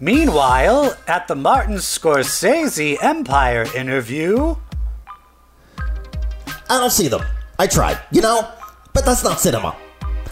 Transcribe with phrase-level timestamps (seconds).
[0.00, 4.54] Meanwhile, at the Martin Scorsese Empire interview,
[6.70, 7.22] I don't see them.
[7.58, 8.48] I tried, you know?
[8.94, 9.76] But that's not cinema.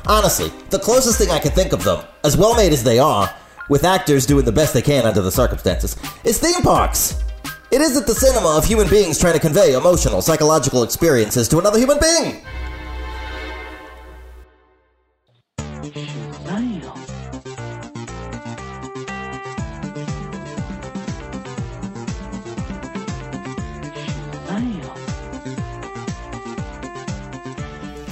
[0.06, 3.29] Honestly, the closest thing I can think of them, as well made as they are,
[3.68, 7.25] with actors doing the best they can under the circumstances, is theme parks.
[7.73, 11.80] It isn't the cinema of human beings trying to convey emotional, psychological experiences to another
[11.80, 12.46] human being.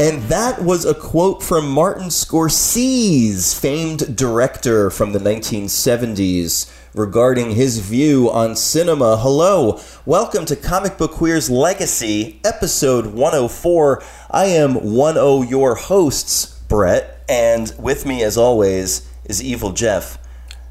[0.05, 7.79] And that was a quote from Martin Scorsese, famed director from the 1970s, regarding his
[7.79, 9.17] view on cinema.
[9.17, 14.03] Hello, welcome to Comic Book Queer's Legacy, episode 104.
[14.31, 20.19] I am one o your hosts, Brett, and with me, as always, is Evil Jeff.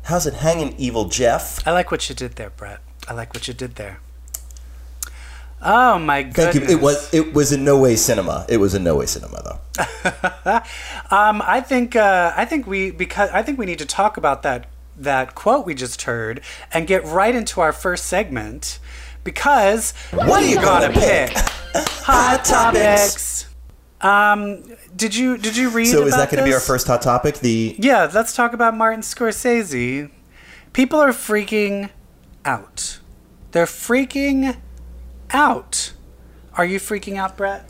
[0.04, 1.68] How's it hanging, Evil Jeff?
[1.68, 2.82] I like what you did there, Brett.
[3.08, 3.98] I like what you did there.
[5.64, 6.36] Oh my God.
[6.36, 6.62] Thank you.
[6.62, 8.46] It was it was in no way cinema.
[8.50, 9.60] It was in no way cinema though.
[11.12, 14.41] Um, I think uh, I think we because I think we need to talk about
[14.44, 16.41] that that quote we just heard
[16.72, 18.80] and get right into our first segment
[19.24, 21.32] because what, are you gonna pick?
[21.76, 23.48] Hot topics.
[24.02, 24.64] Um,
[24.96, 25.88] did you did you read?
[25.88, 27.40] So is that going to be our first hot topic?
[27.40, 30.12] The Yeah, let's talk about Martin Scorsese.
[30.74, 31.90] People are freaking
[32.44, 33.00] out.
[33.52, 34.58] They're freaking
[35.34, 35.93] out.
[36.55, 37.67] Are you freaking out, Brett?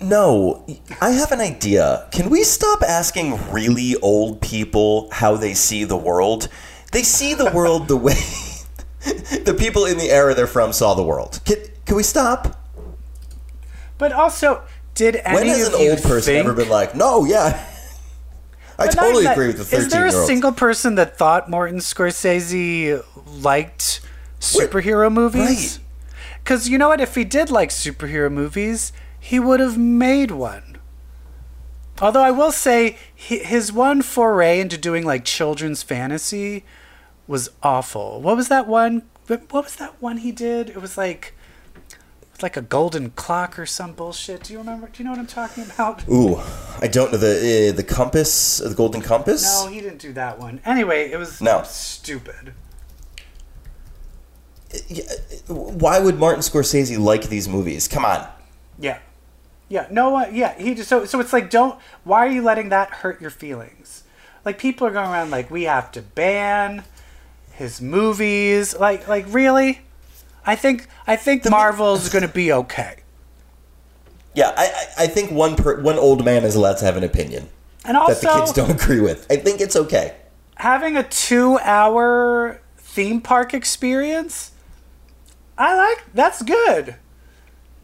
[0.00, 0.66] No,
[1.00, 2.08] I have an idea.
[2.10, 6.48] Can we stop asking really old people how they see the world?
[6.92, 8.14] They see the world the way
[9.44, 11.40] the people in the era they're from saw the world.
[11.44, 12.60] Can, can we stop?
[13.96, 14.62] But also,
[14.94, 17.64] did any When has of an old person think, ever been like, no, yeah.
[18.76, 21.48] I But totally agree that- with the 13 Is there a single person that thought
[21.48, 23.02] Martin Scorsese
[23.42, 24.00] liked
[24.40, 25.78] superhero movies?
[26.44, 27.00] Because you know what?
[27.00, 30.76] If he did like superhero movies, he would have made one.
[32.02, 36.64] Although I will say, his one foray into doing like children's fantasy
[37.26, 38.20] was awful.
[38.20, 39.02] What was that one?
[39.26, 40.68] What was that one he did?
[40.68, 41.34] It was like.
[42.34, 44.42] It's like a golden clock or some bullshit.
[44.42, 44.88] Do you remember?
[44.88, 46.06] Do you know what I'm talking about?
[46.08, 46.36] Ooh,
[46.82, 49.44] I don't know the uh, the compass, the golden compass.
[49.62, 50.60] No, he didn't do that one.
[50.64, 51.62] Anyway, it was No.
[51.64, 52.52] stupid.
[55.48, 57.88] Why would Martin Scorsese like these movies?
[57.88, 58.26] Come on.
[58.78, 58.98] Yeah,
[59.68, 59.86] yeah.
[59.90, 60.34] No one.
[60.34, 61.78] Yeah, he just so so it's like don't.
[62.04, 64.04] Why are you letting that hurt your feelings?
[64.44, 66.84] Like people are going around like we have to ban
[67.52, 68.76] his movies.
[68.76, 69.80] Like like really?
[70.46, 72.96] I think I think Marvel's going to be okay.
[74.34, 77.48] Yeah, I, I think one per, one old man is allowed to have an opinion
[77.84, 79.30] And that the kids don't agree with.
[79.30, 80.16] I think it's okay.
[80.56, 84.50] having a two-hour theme park experience.
[85.56, 86.96] I like that's good.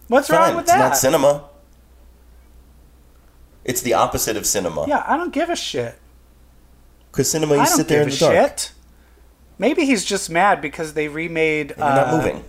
[0.08, 0.75] What's Fine, wrong with that?
[0.75, 1.44] it's not cinema.
[3.64, 4.86] It's the opposite of cinema.
[4.88, 5.97] Yeah, I don't give a shit.
[7.12, 8.34] Because cinema, you I sit there give in a the dark.
[8.59, 8.72] shit.
[9.59, 11.72] Maybe he's just mad because they remade.
[11.72, 12.44] And you're not uh, moving.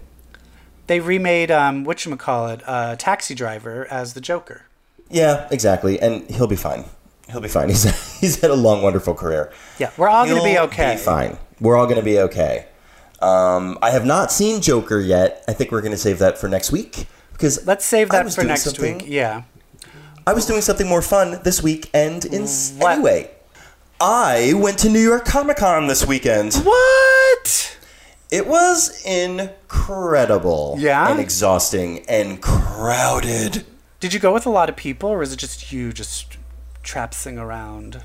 [0.88, 4.64] They remade um, what you call it, uh, Taxi Driver as the Joker.
[5.10, 6.00] Yeah, exactly.
[6.00, 6.86] And he'll be fine.
[7.30, 7.70] He'll be fine.
[7.70, 7.84] He's
[8.20, 9.52] he's had a long, wonderful career.
[9.78, 10.98] Yeah, we're all going to be He'll okay.
[10.98, 11.38] fine.
[11.60, 12.66] We're all to be okay.
[13.22, 15.44] Um, I have not seen Joker yet.
[15.48, 18.44] I think we're going to save that for next week because Let's save that for
[18.44, 19.04] next week.
[19.06, 19.44] Yeah.
[20.26, 22.26] I was doing something more fun this weekend.
[22.26, 22.94] In What?
[22.94, 23.32] anyway,
[24.00, 26.54] I went to New York Comic Con this weekend.
[26.56, 27.78] What?
[28.32, 30.76] It was incredible.
[30.80, 31.12] Yeah?
[31.12, 33.66] And exhausting and crowded.
[34.00, 36.38] Did you go with a lot of people, or was it just you just
[36.84, 38.04] trapsing around?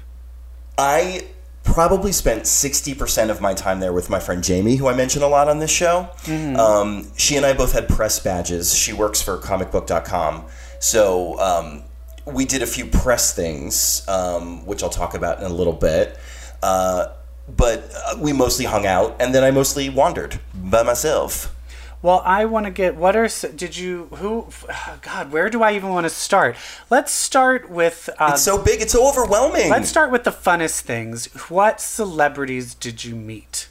[0.77, 1.25] I
[1.67, 5.29] probably spent 60% of my time there with my friend Jamie, who I mention a
[5.29, 6.09] lot on this show.
[6.57, 8.75] Um, she and I both had press badges.
[8.75, 10.47] She works for comicbook.com.
[10.79, 11.83] So um,
[12.25, 16.19] we did a few press things, um, which I'll talk about in a little bit.
[16.63, 17.09] Uh,
[17.49, 21.55] but uh, we mostly hung out, and then I mostly wandered by myself.
[22.03, 22.95] Well, I want to get.
[22.97, 23.29] What are?
[23.55, 24.05] Did you?
[24.17, 24.49] Who?
[25.03, 26.57] God, where do I even want to start?
[26.91, 28.09] Let's start with.
[28.19, 29.71] Uh, It's so big, it's so overwhelming.
[29.71, 31.27] let's start with the funnest things.
[31.51, 33.69] What celebrities did you meet?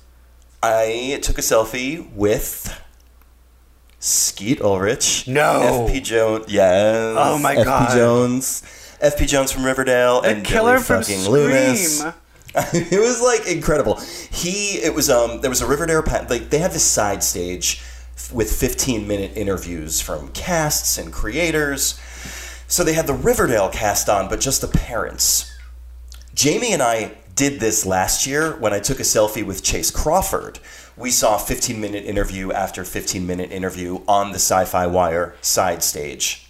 [0.64, 2.82] I took a selfie with
[4.00, 5.28] Skeet Ulrich.
[5.28, 5.88] No.
[5.90, 6.46] FP Jones.
[6.48, 7.16] Yes.
[7.18, 7.90] Oh my FP God.
[7.90, 8.64] FP Jones.
[9.02, 11.32] FP Jones from Riverdale The and killer Billy from fucking Scream.
[11.34, 12.04] Loomis.
[12.56, 14.00] it was like incredible.
[14.32, 17.84] He it was um there was a Riverdale like they have this side stage
[18.34, 22.00] with 15 minute interviews from casts and creators.
[22.68, 25.52] So they had the Riverdale cast on, but just the parents.
[26.34, 30.60] Jamie and I did this last year when I took a selfie with Chace Crawford.
[30.98, 35.84] We saw 15 minute interview after 15 minute interview on the Sci Fi Wire side
[35.84, 36.48] stage.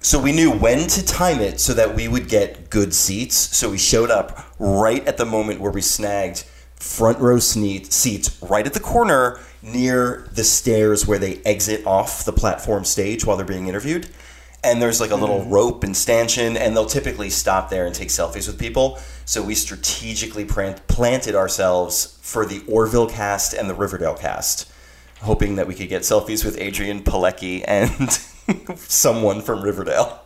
[0.00, 3.34] So we knew when to time it so that we would get good seats.
[3.34, 6.44] So we showed up right at the moment where we snagged
[6.76, 12.32] front row seats right at the corner near the stairs where they exit off the
[12.32, 14.08] platform stage while they're being interviewed.
[14.64, 15.52] And there's like a little mm-hmm.
[15.52, 18.98] rope and stanchion, and they'll typically stop there and take selfies with people.
[19.24, 24.70] So we strategically plant- planted ourselves for the Orville cast and the Riverdale cast,
[25.22, 28.10] hoping that we could get selfies with Adrianne Palicki and
[28.78, 30.22] someone from Riverdale.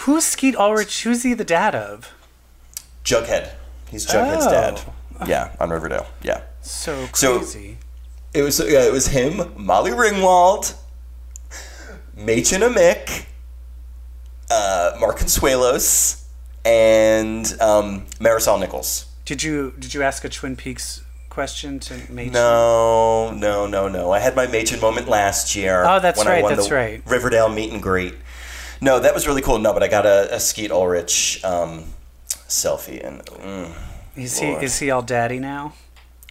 [0.00, 1.02] Who's Skeet Ulrich?
[1.04, 2.12] Who's he the dad of?
[3.04, 3.52] Jughead.
[3.90, 4.50] He's Jughead's Oh.
[4.50, 4.80] dad.
[5.26, 6.06] Yeah, on Riverdale.
[6.22, 6.42] Yeah.
[6.62, 7.78] So So- crazy.
[8.34, 10.74] It was yeah, it was him, Molly Ringwald,
[12.16, 13.26] Mädchen Amick,
[14.50, 16.24] uh, Mark Consuelos,
[16.64, 19.06] and um, Marisol Nichols.
[19.24, 22.32] did you did you ask a Twin Peaks question to Mädchen?
[22.32, 24.10] No, no, no, no.
[24.10, 25.84] I had my Mädchen moment last year.
[25.86, 27.02] Oh, that's when I right, won that's the right.
[27.06, 28.14] Riverdale meet and greet.
[28.80, 29.58] No, that was really cool.
[29.60, 31.84] No, but I got a, a Skeet Ulrich um,
[32.26, 33.72] selfie, and mm,
[34.16, 35.74] Is he is he all daddy now?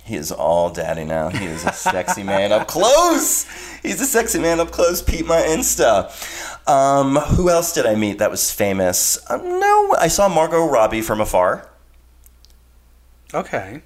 [0.06, 1.30] He is all daddy now.
[1.30, 3.46] He is a sexy man up close.
[3.82, 5.02] He's a sexy man up close.
[5.02, 6.12] Pete my Insta.
[6.68, 9.18] Um, who else did I meet that was famous?
[9.30, 11.70] Uh, no, I saw Margot Robbie from afar.
[13.34, 13.82] Okay.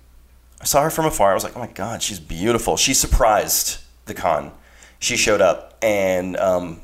[0.60, 1.32] I saw her from afar.
[1.32, 2.78] I was like, oh my god, she's beautiful.
[2.78, 4.52] She surprised the con.
[5.00, 6.82] She showed up, and um,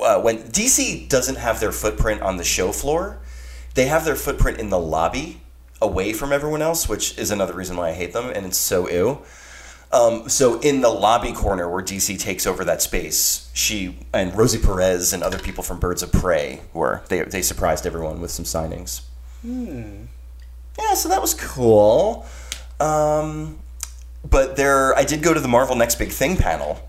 [0.00, 3.18] uh, when DC doesn't have their footprint on the show floor,
[3.74, 5.40] they have their footprint in the lobby,
[5.80, 8.88] away from everyone else, which is another reason why I hate them, and it's so
[8.88, 9.22] ew.
[9.92, 14.58] Um, so in the lobby corner where DC takes over that space, she and Rosie
[14.58, 18.44] Perez and other people from Birds of Prey were they they surprised everyone with some
[18.44, 19.02] signings.
[19.42, 20.06] Hmm.
[20.78, 22.26] Yeah, so that was cool.
[22.80, 23.58] Um,
[24.28, 26.86] but there, I did go to the Marvel Next Big Thing panel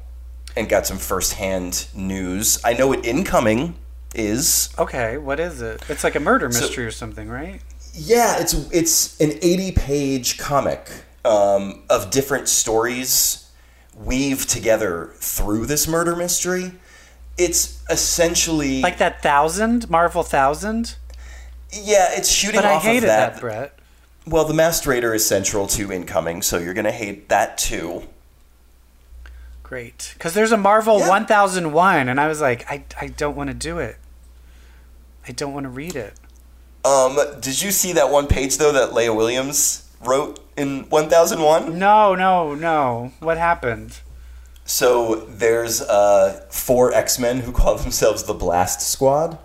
[0.56, 2.60] and got some firsthand news.
[2.66, 3.76] I know what incoming
[4.16, 4.70] is.
[4.78, 5.18] Okay.
[5.18, 5.84] What is it?
[5.88, 7.62] It's like a murder mystery or something, right?
[8.00, 10.90] Yeah, it's it's an eighty-page comic
[11.26, 13.50] um, of different stories
[13.96, 16.74] weaved together through this murder mystery.
[17.38, 20.96] It's essentially Like that thousand Marvel thousand.
[21.72, 23.34] yeah, it's shooting But I hated of that.
[23.34, 23.80] that, Brett.
[24.28, 28.04] Well, the Masked Raider is central to incoming, so you're gonna hate that too.
[29.64, 31.10] Great, because there's a Marvel Yeah.
[31.10, 33.98] 1001, and I was like, I, I don't want to do it.
[35.28, 36.14] I don't want to read it.
[36.86, 41.78] Um, did you see that one page though that Leah Williams wrote in 1001?
[41.78, 43.12] No, no, no.
[43.20, 44.00] What happened?
[44.66, 49.38] So there's uh, four X Men who call themselves the Blast Squad.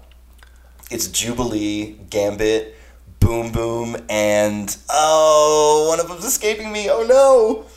[0.90, 2.76] It's Jubilee, Gambit,
[3.18, 6.90] Boom Boom, and oh, one of them's escaping me.
[6.90, 7.71] Oh no!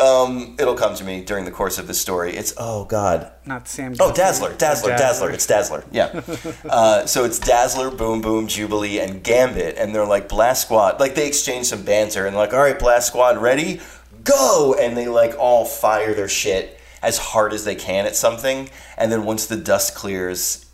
[0.00, 2.34] Um, it'll come to me during the course of this story.
[2.34, 3.30] It's oh god.
[3.44, 3.94] Not Sam.
[4.00, 5.30] Oh, Dazzler, Dazzler, Dazzler.
[5.30, 5.84] It's Dazzler.
[5.92, 6.22] Yeah.
[6.68, 10.98] uh, so it's Dazzler, Boom Boom, Jubilee, and Gambit, and they're like Blast Squad.
[10.98, 13.80] Like they exchange some banter, and like, all right, Blast Squad, ready,
[14.24, 18.70] go, and they like all fire their shit as hard as they can at something,
[18.96, 20.66] and then once the dust clears,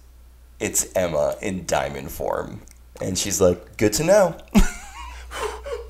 [0.61, 2.61] it's Emma in diamond form,
[3.01, 4.37] and she's like, good to know.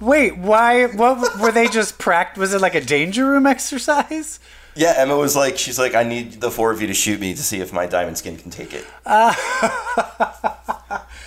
[0.01, 0.87] Wait, why?
[0.87, 2.37] What were they just pract?
[2.37, 4.39] Was it like a danger room exercise?
[4.77, 7.35] Yeah, Emma was like, she's like, I need the four of you to shoot me
[7.35, 8.85] to see if my diamond skin can take it.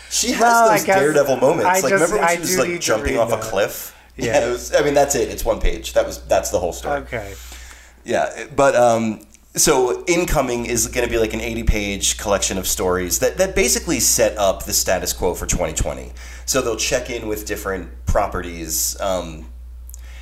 [0.09, 1.65] she has Well, those daredevil moments.
[1.65, 3.41] I like, just- remember when I she was like jumping off a that.
[3.43, 3.95] cliff?
[4.17, 4.45] Yeah.
[4.47, 5.29] it was, I mean, that's it.
[5.29, 5.93] It's one page.
[5.93, 7.01] That was that's the whole story.
[7.01, 7.33] Okay.
[8.03, 13.19] Yeah, but um, so incoming is going to be like an 80-page collection of stories
[13.19, 16.13] that that basically set up the status quo for 2020.
[16.45, 19.45] So they'll check in with different properties um,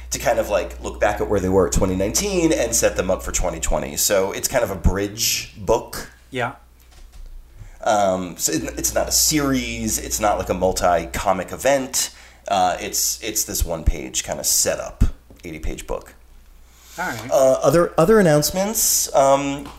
[0.10, 3.12] to kind of like look back at where they were at 2019 and set them
[3.12, 3.98] up for 2020.
[3.98, 6.10] So it's kind of a bridge book.
[6.32, 6.56] Yeah.
[7.82, 10.00] Um, so it, it's not a series.
[10.00, 12.16] It's not like a multi-comic event.
[12.48, 15.04] Uh, it's it's this one-page kind of setup,
[15.44, 16.16] 80-page book.
[17.00, 17.32] Right.
[17.32, 19.14] Uh, other other announcements.
[19.16, 19.70] Um,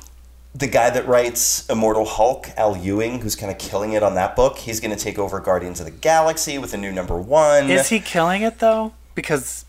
[0.55, 4.35] the guy that writes Immortal Hulk, Al Ewing, who's kind of killing it on that
[4.35, 7.71] book, he's going to take over Guardians of the Galaxy with a new number one.
[7.71, 8.95] Is he killing it though?
[9.15, 9.65] Because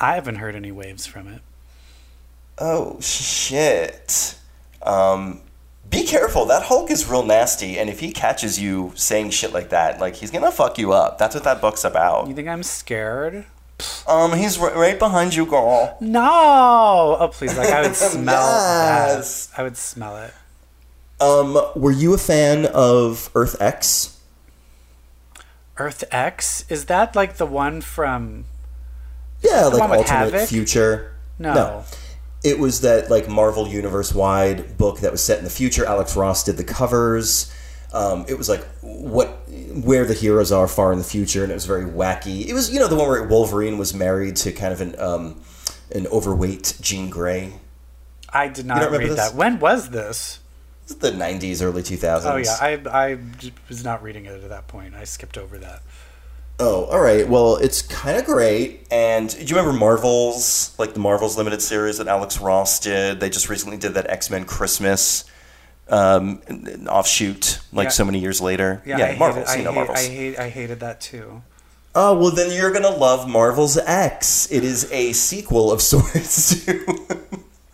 [0.00, 1.42] I haven't heard any waves from it.
[2.58, 4.36] Oh shit!
[4.82, 5.40] Um,
[5.88, 6.44] be careful.
[6.46, 10.16] That Hulk is real nasty, and if he catches you saying shit like that, like
[10.16, 11.18] he's gonna fuck you up.
[11.18, 12.26] That's what that book's about.
[12.26, 13.46] You think I'm scared?
[14.08, 15.96] Um, he's r- right behind you, girl.
[16.00, 17.16] No.
[17.20, 17.56] Oh please!
[17.56, 19.46] Like I would smell Yes.
[19.46, 19.58] that.
[19.60, 20.34] I would smell it.
[21.20, 24.18] Um, were you a fan of Earth X?
[25.76, 28.44] Earth X is that like the one from?
[29.42, 30.48] Yeah, like alternate Havoc?
[30.48, 31.12] future.
[31.38, 31.84] No.
[32.42, 35.84] It was that like Marvel universe wide book that was set in the future.
[35.86, 37.52] Alex Ross did the covers.
[37.92, 39.47] Um, it was like what
[39.82, 42.46] where the heroes are far in the future, and it was very wacky.
[42.46, 45.40] It was you know the one where Wolverine was married to kind of an um,
[45.94, 47.54] an overweight Jean Grey.
[48.30, 49.16] I did not read this?
[49.16, 49.34] that.
[49.34, 50.40] When was this?
[50.84, 52.24] It's the '90s, early 2000s.
[52.24, 53.18] Oh yeah, I I
[53.68, 54.94] was not reading it at that point.
[54.94, 55.82] I skipped over that.
[56.60, 57.28] Oh, all right.
[57.28, 58.86] Well, it's kind of great.
[58.90, 63.20] And do you remember Marvels, like the Marvels limited series that Alex Ross did?
[63.20, 65.24] They just recently did that X Men Christmas
[65.90, 67.90] um, n- n- offshoot, like Yeah.
[67.90, 68.82] so many years later.
[68.84, 69.48] Yeah, I Marvels.
[69.48, 69.98] Hated, you know I, Marvels.
[69.98, 71.42] hate, I hate I hated that too.
[71.94, 74.46] Oh well, then you're gonna love Marvel's X.
[74.52, 76.64] It is a sequel of sorts.
[76.66, 77.18] to-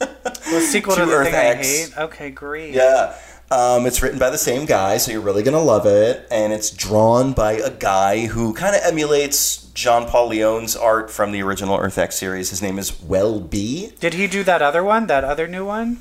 [0.01, 1.69] Well, sequel to, To the Earth thing X.
[1.69, 2.05] I hate.
[2.05, 2.75] Okay, great.
[2.75, 3.15] yeah.
[3.51, 6.27] Um, it's written by the same guy, so you're really gonna love it.
[6.31, 11.33] And it's drawn by a guy who kind of emulates John Paul Leon's art from
[11.33, 12.51] the original Earth X series.
[12.51, 13.91] His name is Well B.
[14.01, 15.07] Did he do that other one?
[15.09, 16.01] That other new one?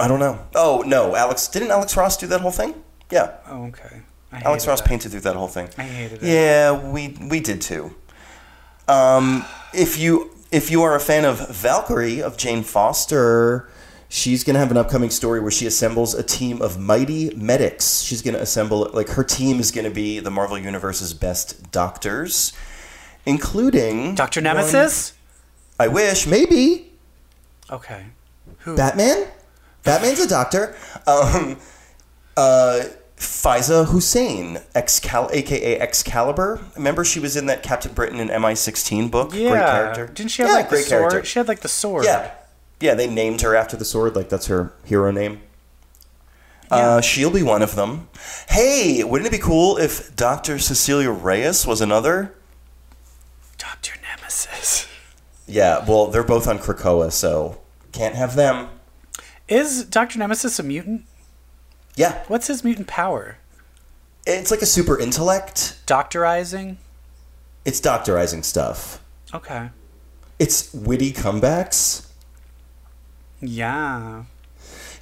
[0.00, 0.38] I don't know.
[0.54, 2.74] Oh no, Alex didn't Alex Ross do that whole thing?
[3.10, 4.02] Yeah, Oh, okay.
[4.32, 4.88] I Alex Ross that.
[4.88, 5.68] painted through that whole thing.
[5.78, 6.26] I hated it.
[6.28, 7.94] Yeah, we we did too.
[8.88, 13.68] Um, if you if you are a fan of Valkyrie of Jane Foster,
[14.08, 18.00] she's gonna have an upcoming story where she assembles a team of mighty medics.
[18.02, 22.52] She's gonna assemble like her team is gonna be the Marvel Universe's best doctors,
[23.26, 25.12] including Doctor one- Nemesis.
[25.78, 26.92] I wish maybe
[27.70, 28.06] Okay.
[28.60, 28.76] Who?
[28.76, 29.26] Batman.
[29.84, 30.74] Batman's a doctor.
[31.06, 31.58] Um,
[32.36, 32.84] uh,
[33.16, 36.60] Faiza Hussain, Excal- aka Excalibur.
[36.76, 39.32] Remember, she was in that Captain Britain and MI16 book.
[39.34, 39.50] yeah.
[39.50, 40.06] Great character.
[40.08, 41.10] Didn't she have Yeah, like the great sword?
[41.10, 41.24] character.
[41.28, 42.04] She had like the sword.
[42.04, 42.30] Yeah,
[42.80, 42.94] yeah.
[42.94, 44.16] They named her after the sword.
[44.16, 45.40] Like that's her hero name.
[46.70, 46.76] Yeah.
[46.96, 48.08] Uh, she'll be one of them.
[48.48, 50.58] Hey, wouldn't it be cool if Dr.
[50.58, 52.34] Cecilia Reyes was another?
[53.58, 54.88] Doctor Nemesis.
[55.46, 57.60] Yeah, well, they're both on Krakoa, so
[57.92, 58.68] can't have them.
[59.48, 61.04] Is Doctor Nemesis a mutant?
[61.96, 63.36] Yeah, What's his mutant power?
[64.26, 65.78] it's like a super intellect.
[65.86, 66.76] Doctorizing.
[67.64, 69.00] It's doctorizing stuff.
[69.34, 69.68] Okay.
[70.38, 72.08] It's witty comebacks.
[73.40, 74.24] Yeah.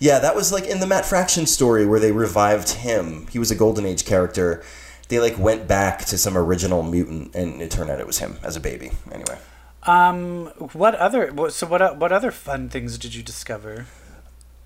[0.00, 3.26] Yeah, that was like in the Matt Fraction story where they revived him.
[3.28, 4.62] He was a Golden Age character.
[5.08, 8.38] They like went back to some original mutant, and it turned out it was him
[8.42, 8.90] as a baby.
[9.12, 9.38] Anyway,
[9.84, 10.46] Um.
[10.72, 11.32] What other?
[11.50, 11.96] So what?
[11.98, 13.86] What other fun things did you discover?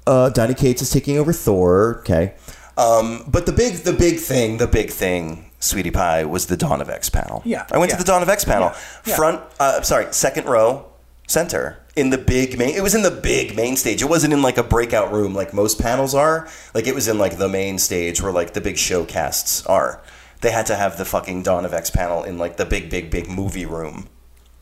[0.06, 1.98] Uh, Donny Cates is taking over Thor.
[2.00, 2.34] Okay,
[2.76, 6.80] um, but the big, the big thing, the big thing, Sweetie Pie, was the Dawn
[6.80, 7.42] of X panel.
[7.44, 7.96] Yeah, I went yeah.
[7.96, 9.16] to the Dawn of X panel, Yeah, yeah.
[9.16, 9.40] front.
[9.58, 10.86] Uh, sorry, second row,
[11.26, 12.74] center in the big main.
[12.74, 14.02] It was in the big main stage.
[14.02, 16.48] It wasn't in like a breakout room like most panels are.
[16.74, 20.02] Like it was in like the main stage where like the big showcasts are.
[20.42, 23.10] They had to have the fucking Dawn of X panel in like the big, big,
[23.10, 24.08] big movie room.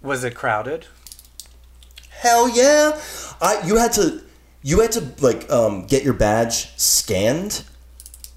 [0.00, 0.86] Was it crowded?
[2.10, 3.00] Hell yeah!
[3.42, 4.22] I you had to
[4.64, 7.64] you had to like um, get your badge scanned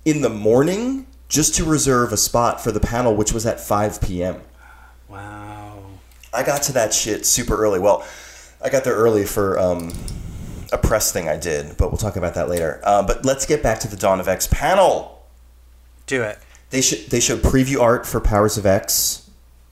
[0.05, 3.99] in the morning just to reserve a spot for the panel, which was at five
[4.01, 4.41] p.m.
[5.07, 5.81] Wow.
[6.33, 7.79] I got to that shit super early.
[7.79, 8.05] Well,
[8.61, 9.93] I got there early for um,
[10.73, 12.81] a press thing I did, but we'll talk about that later.
[12.83, 15.25] Uh, but let's get back to the Dawn of X panel.
[16.07, 16.39] Do it.
[16.71, 19.29] They sh- they showed preview art for Powers of X.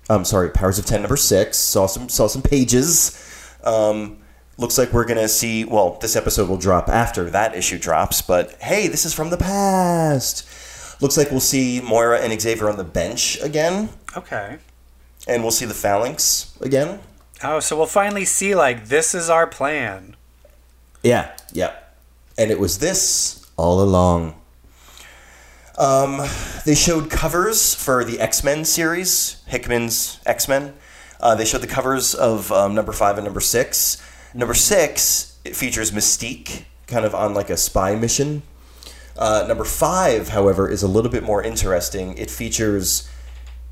[0.10, 1.58] I'm sorry, Powers of Ten number six.
[1.58, 3.22] Saw some saw some pages.
[3.66, 4.20] Um,
[4.58, 5.66] looks like we're gonna see.
[5.66, 8.22] Well, this episode will drop after that issue drops.
[8.22, 10.48] But hey, this is from the past.
[11.02, 14.58] Looks like we'll see Moira and Xavier on the bench again, Okay.
[15.28, 17.00] and we'll see the Phalanx again.
[17.44, 20.16] Oh, so we'll finally see like this is our plan.
[21.04, 21.74] Yeah, yeah.
[22.38, 24.36] And it was this all along.
[25.78, 26.22] Um,
[26.66, 30.74] they showed covers for the X Men series, Hickman's X Men.
[31.20, 34.02] Uh, they showed the covers of um, number five and number six.
[34.36, 38.42] Number six it features Mystique, kind of on like a spy mission.
[39.18, 42.18] Uh, number five, however, is a little bit more interesting.
[42.18, 43.10] It features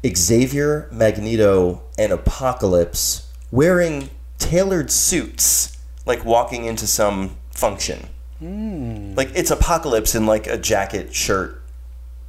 [0.08, 8.08] Xavier, Magneto, and Apocalypse wearing tailored suits, like walking into some function.
[8.40, 11.62] Like it's Apocalypse in like a jacket, shirt,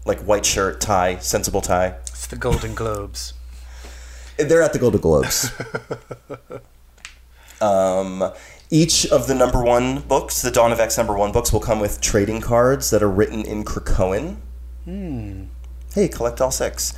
[0.05, 1.99] like white shirt, tie, sensible tie.
[2.09, 3.35] It's the Golden Globes.
[4.39, 5.53] They're at the Golden Globes.
[7.61, 8.33] um,
[8.71, 11.81] each of the number one books, the Dawn of X number one books, will come
[11.81, 14.37] with trading cards that are written in Krakoan.
[15.95, 16.95] Hey, collect all six.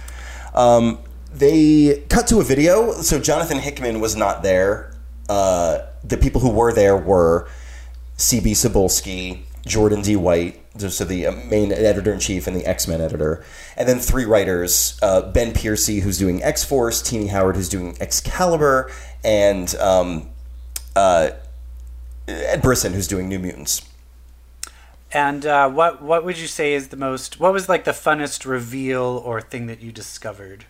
[0.55, 0.99] Um,
[1.33, 2.93] they cut to a video.
[2.93, 4.95] So Jonathan Hickman was not there.
[5.29, 7.49] Uh, the people who were there were
[8.17, 8.53] C.B.
[8.53, 10.17] Cebulski, Jordan D.
[10.17, 13.45] White, so the uh, main editor in chief and the X Men editor,
[13.77, 17.97] and then three writers: uh, Ben Percy, who's doing X Force, Tini Howard, who's doing
[18.01, 18.91] Excalibur,
[19.25, 20.31] and um,
[20.97, 21.31] uh,
[22.27, 23.83] Ed Brisson, who's doing New Mutants.
[25.13, 27.39] And uh, what what would you say is the most?
[27.39, 30.65] What was like the funnest reveal or thing that you discovered?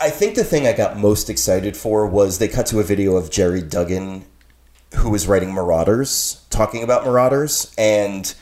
[0.00, 3.16] I think the thing I got most excited for was they cut to a video
[3.16, 4.24] of Gerry Duggan,
[4.96, 8.34] who was writing Marauders, talking about Marauders, and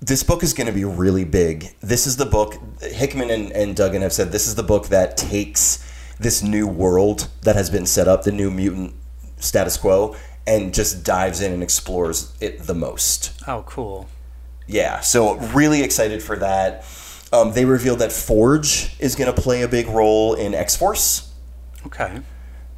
[0.00, 1.74] this book is going to be really big.
[1.80, 5.16] This is the book Hickman and, and Duggan have said this is the book that
[5.16, 5.86] takes
[6.18, 8.94] this new world that has been set up, the new mutant
[9.40, 10.16] status quo,
[10.46, 13.32] and just dives in and explores it the most.
[13.46, 14.08] Oh, cool.
[14.66, 16.84] Yeah, so really excited for that.
[17.32, 21.32] Um, they revealed that Forge is going to play a big role in X Force.
[21.86, 22.20] Okay.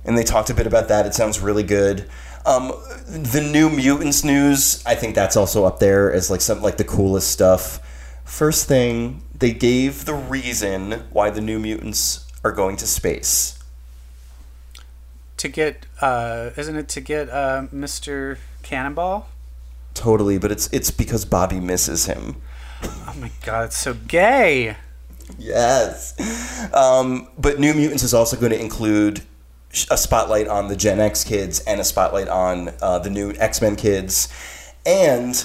[0.04, 1.06] And they talked a bit about that.
[1.06, 2.08] It sounds really good.
[2.44, 2.72] Um,
[3.06, 6.84] the new Mutants news, I think that's also up there as like some like the
[6.84, 7.78] coolest stuff.
[8.24, 13.61] First thing, they gave the reason why the new mutants are going to space.
[15.42, 18.38] To get, uh, isn't it to get uh, Mr.
[18.62, 19.28] Cannonball?
[19.92, 22.36] Totally, but it's it's because Bobby misses him.
[22.84, 24.76] Oh my god, it's so gay.
[25.36, 26.14] Yes.
[26.72, 29.22] Um, but New Mutants is also going to include
[29.90, 33.60] a spotlight on the Gen X kids and a spotlight on uh, the new X
[33.60, 34.28] Men kids.
[34.86, 35.44] And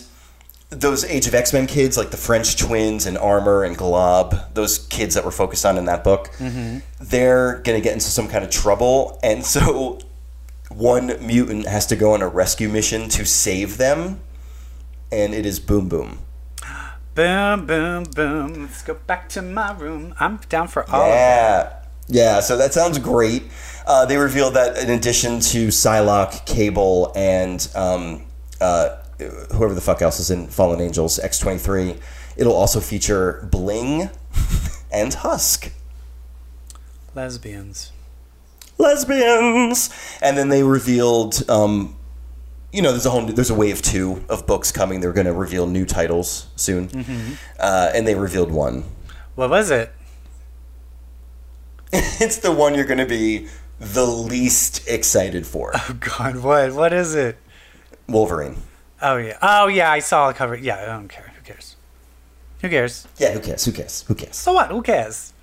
[0.69, 4.79] those Age of X Men kids, like the French twins and Armor and Glob, those
[4.87, 6.79] kids that were focused on in that book, mm-hmm.
[6.99, 9.19] they're going to get into some kind of trouble.
[9.23, 9.99] And so
[10.69, 14.19] one mutant has to go on a rescue mission to save them.
[15.11, 16.19] And it is Boom Boom.
[17.15, 18.61] Boom, boom, boom.
[18.61, 20.13] Let's go back to my room.
[20.19, 21.61] I'm down for all yeah.
[21.61, 21.91] of that.
[22.09, 23.43] Yeah, so that sounds great.
[23.87, 28.23] Uh, they revealed that in addition to Psylocke, Cable, and um,
[28.61, 31.99] uh, whoever the fuck else is in Fallen Angels X23,
[32.35, 34.09] it'll also feature Bling
[34.91, 35.71] and Husk.
[37.15, 37.91] Lesbians.
[38.77, 39.89] Lesbians!
[40.21, 41.97] And then they revealed um,
[42.71, 44.99] you know, there's a whole there's a wave two of books coming.
[44.99, 47.33] They're going to reveal new titles soon, mm-hmm.
[47.59, 48.83] uh, and they revealed one.
[49.35, 49.91] What was it?
[51.93, 53.47] it's the one you're going to be
[53.79, 55.71] the least excited for.
[55.73, 56.73] Oh God, what?
[56.73, 57.37] What is it?
[58.07, 58.57] Wolverine.
[59.01, 59.37] Oh yeah.
[59.41, 59.91] Oh yeah.
[59.91, 60.55] I saw a cover.
[60.55, 61.31] Yeah, I don't care.
[61.35, 61.75] Who cares?
[62.61, 63.07] Who cares?
[63.17, 63.65] Yeah, who cares?
[63.65, 64.03] Who cares?
[64.07, 64.35] Who cares?
[64.35, 64.69] So what?
[64.71, 65.33] Who cares?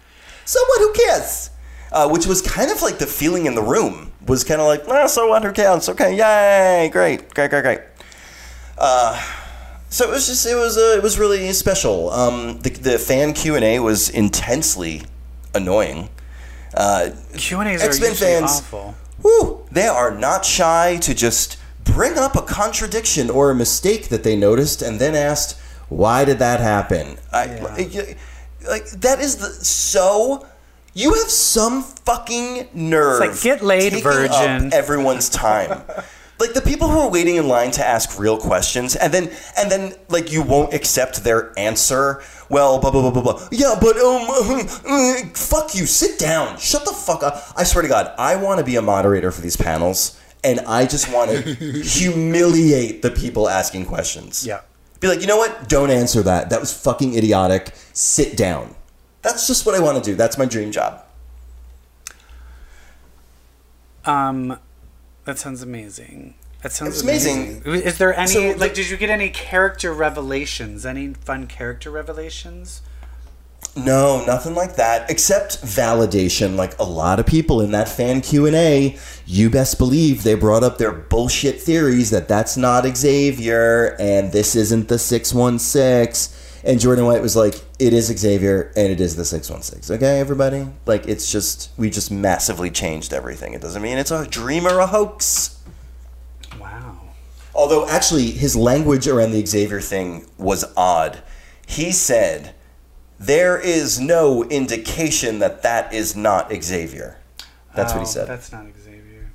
[0.44, 0.80] So what?
[0.80, 1.50] Who cares?
[1.92, 4.82] Uh, which was kind of like the feeling in the room was kind of like,
[4.88, 5.44] ah, so what?
[5.44, 5.88] Who counts?
[5.88, 7.80] Okay, yay, great, great, great, great.
[8.76, 9.22] Uh,
[9.90, 12.10] so it was just it was uh, it was really special.
[12.10, 15.02] Um, the the fan Q and A was intensely
[15.54, 16.08] annoying.
[16.76, 18.96] Uh, Q and A's are usually fans, awful.
[19.22, 24.24] Whoo, they are not shy to just bring up a contradiction or a mistake that
[24.24, 27.62] they noticed and then asked, "Why did that happen?" I, yeah.
[27.62, 28.18] like,
[28.68, 30.46] like that is the so
[30.94, 33.22] you have some fucking nerve.
[33.22, 34.72] It's like get laid, virgin.
[34.72, 35.82] everyone's time.
[36.38, 39.70] like the people who are waiting in line to ask real questions, and then and
[39.70, 42.22] then like you won't accept their answer.
[42.48, 43.48] Well, blah blah blah blah blah.
[43.50, 44.26] Yeah, but um,
[44.86, 45.86] uh, fuck you.
[45.86, 46.58] Sit down.
[46.58, 47.42] Shut the fuck up.
[47.56, 50.86] I swear to God, I want to be a moderator for these panels, and I
[50.86, 51.40] just want to
[51.82, 54.46] humiliate the people asking questions.
[54.46, 54.60] Yeah.
[55.00, 55.68] Be like, you know what?
[55.68, 56.50] Don't answer that.
[56.50, 57.74] That was fucking idiotic.
[57.92, 58.74] Sit down.
[59.22, 60.14] That's just what I want to do.
[60.14, 61.02] That's my dream job.
[64.04, 64.58] Um,
[65.24, 66.34] that sounds amazing.
[66.62, 67.62] That sounds amazing.
[67.64, 67.86] amazing.
[67.86, 68.74] Is there any so the, like?
[68.74, 70.86] Did you get any character revelations?
[70.86, 72.82] Any fun character revelations?
[73.76, 75.10] No, nothing like that.
[75.10, 76.56] Except validation.
[76.56, 80.34] Like a lot of people in that fan Q and A, you best believe they
[80.34, 85.58] brought up their bullshit theories that that's not Xavier and this isn't the six one
[85.58, 89.62] six and Jordan White was like, "It is Xavier, and it is the six one
[89.62, 89.90] six.
[89.90, 90.66] Okay, everybody.
[90.86, 93.52] Like, it's just we just massively changed everything.
[93.52, 95.60] It doesn't mean it's a dream or a hoax.
[96.58, 97.00] Wow.
[97.54, 101.22] Although, actually, his language around the Xavier thing was odd.
[101.66, 102.54] He said,
[103.26, 107.16] "There is no indication that that is not Xavier."
[107.74, 108.28] That's oh, what he oh, said.
[108.28, 109.32] That's not Xavier.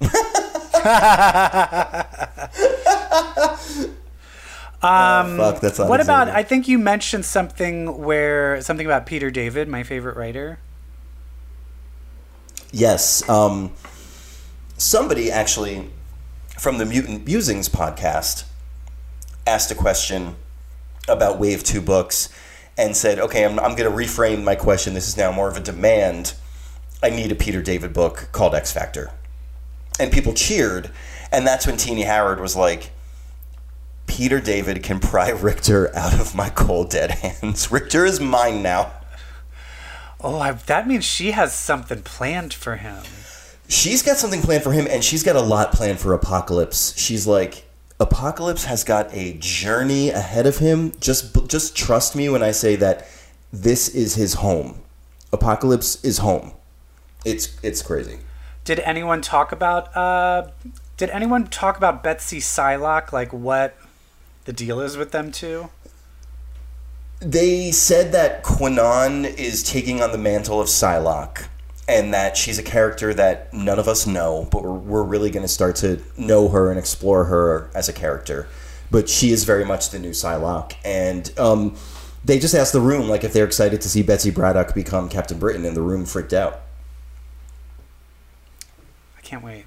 [4.80, 6.28] Um, oh, fuck, that's what about?
[6.28, 10.60] I think you mentioned something where something about Peter David, my favorite writer.
[12.70, 13.72] Yes, um,
[14.76, 15.90] somebody actually
[16.58, 18.44] from the Mutant Musings podcast
[19.48, 20.36] asked a question
[21.08, 22.28] about Wave Two books
[22.78, 24.94] and said, "Okay, I'm, I'm going to reframe my question.
[24.94, 26.34] This is now more of a demand.
[27.02, 29.10] I need a Peter David book called X Factor."
[30.00, 30.90] And people cheered,
[31.32, 32.92] and that's when Tini Howard was like
[34.06, 37.70] Peter David can pry Rictor out of my cold dead hands.
[37.70, 38.92] Rictor is mine now.
[40.20, 43.04] Oh, I, that means she has something planned for him.
[43.68, 46.98] She's got something planned for him, and she's got a lot planned for Apocalypse.
[46.98, 47.67] She's like,
[48.00, 50.92] Apocalypse has got a journey ahead of him.
[51.00, 53.08] Just, just trust me when I say that
[53.52, 54.80] this is his home.
[55.32, 56.52] Apocalypse is home.
[57.24, 58.20] It's, it's crazy.
[58.64, 59.96] Did anyone talk about?
[59.96, 60.48] Uh,
[60.96, 63.12] did anyone talk about Betsy Psylocke?
[63.12, 63.76] Like what
[64.44, 65.70] the deal is with them two?
[67.20, 71.46] They said that Kwannon is taking on the mantle of Psylocke
[71.88, 75.42] and that she's a character that none of us know, but we're, we're really going
[75.42, 78.46] to start to know her and explore her as a character.
[78.90, 81.76] But she is very much the new Psylocke, and um,
[82.24, 85.38] they just asked the room like if they're excited to see Betsy Braddock become Captain
[85.38, 86.60] Britain, and the room freaked out.
[89.16, 89.66] I can't wait.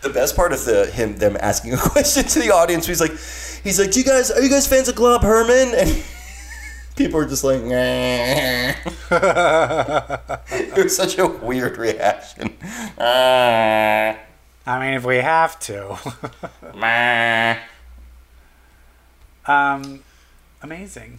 [0.00, 3.12] The best part of the him them asking a question to the audience, he's like,
[3.62, 6.04] he's like, "Do you guys are you guys fans of Glob Herman?" And
[6.96, 7.60] people are just like,
[10.50, 12.56] it was such a weird reaction.
[14.66, 15.98] I mean, if we have to.
[19.46, 20.02] um,
[20.62, 21.18] amazing.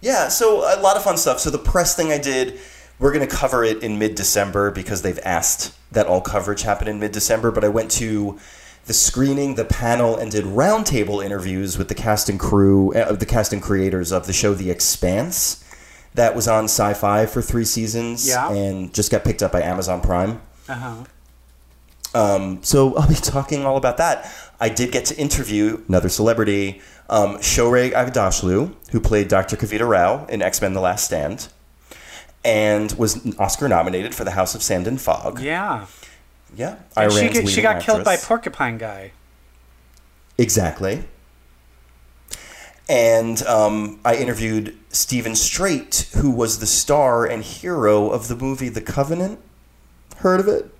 [0.00, 1.40] Yeah, so a lot of fun stuff.
[1.40, 2.60] So the press thing I did,
[2.98, 7.00] we're going to cover it in mid-December because they've asked that all coverage happen in
[7.00, 7.50] mid-December.
[7.50, 8.38] But I went to
[8.86, 13.26] the screening, the panel, and did roundtable interviews with the cast and crew, uh, the
[13.26, 15.62] cast and creators of the show The Expanse,
[16.14, 18.50] that was on Sci-Fi for three seasons, Yeah.
[18.50, 20.40] and just got picked up by Amazon Prime.
[20.68, 21.04] Uh huh.
[22.14, 24.30] Um, so I'll be talking all about that.
[24.60, 29.56] I did get to interview another celebrity, um, Shohreh Aghdashloo, who played Dr.
[29.56, 31.48] Kavita Rao in X Men: The Last Stand,
[32.44, 35.40] and was Oscar nominated for The House of Sand and Fog.
[35.40, 35.86] Yeah.
[36.56, 38.26] Yeah, And she, get, she leading got killed by actress.
[38.28, 39.12] Porcupine Guy.
[40.38, 41.04] Exactly.
[42.88, 48.68] And um, I interviewed Steven Strait, who was the star and hero of the movie
[48.68, 49.40] The Covenant.
[50.18, 50.72] Heard of it?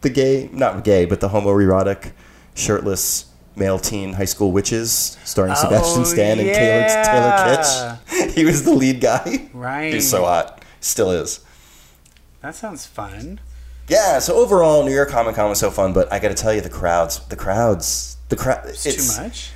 [0.00, 2.12] The gay, not gay, but the homoerotic,
[2.54, 7.02] shirtless male teen high school witches, starring Sebastian Oh, Stan and yeah.
[7.04, 8.32] Taylor, Taylor Kitsch.
[8.34, 9.48] he was the lead guy.
[9.52, 9.94] Right.
[9.94, 10.64] He's so hot.
[10.80, 11.40] Still is.
[12.42, 13.40] That sounds fun.
[13.88, 16.52] Yeah, so overall, New York Comic Con was so fun, but I got to tell
[16.52, 19.50] you, the crowds, the crowds, the crowd, It's, it's too much.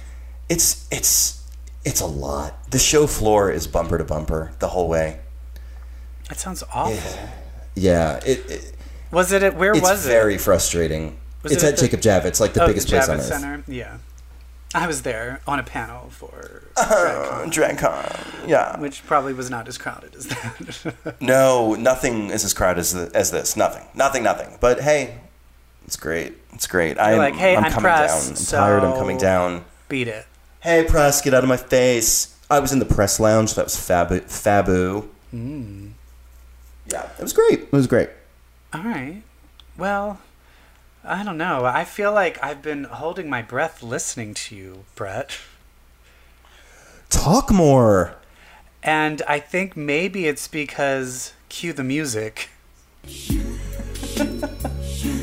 [0.49, 1.43] it's it's
[1.85, 2.71] it's a lot.
[2.71, 5.21] The show floor is bumper to bumper the whole way.
[6.29, 7.21] That sounds awful.
[7.75, 8.75] Yeah, it, it
[9.11, 9.93] Was it at where was it?
[9.95, 11.19] it's very frustrating.
[11.43, 13.17] Was it's it at at the- Jacob Javits, like the oh, biggest the place on
[13.17, 13.25] earth.
[13.25, 13.65] Center.
[13.67, 13.97] Yeah.
[14.75, 18.79] I was there on a panel for Uh, DragCon, yeah.
[18.79, 21.17] which probably was not as crowded as that.
[21.21, 23.57] No, nothing is as crowded as, as this.
[23.57, 24.59] Nothing, nothing, nothing.
[24.61, 25.19] But hey,
[25.87, 26.35] it's great.
[26.53, 26.99] It's great.
[27.01, 28.61] I'm like, "Hey, I'm, I'm coming press, down.
[28.63, 28.85] I'm tired.
[28.85, 29.65] I'm coming down.
[29.89, 30.27] Beat it.
[30.61, 32.37] Hey, press, get out of my face.
[32.49, 33.55] I was in the press lounge.
[33.55, 34.21] That was fabu.
[34.23, 35.09] Fabu.
[35.35, 35.93] Mm.
[36.87, 37.61] Yeah, it was great.
[37.61, 38.11] It was great.
[38.73, 39.23] All right.
[39.79, 40.21] Well,
[41.11, 41.65] I don't know.
[41.65, 45.37] I feel like I've been holding my breath listening to you, Brett.
[47.09, 48.15] Talk more.
[48.81, 52.51] And I think maybe it's because cue the music.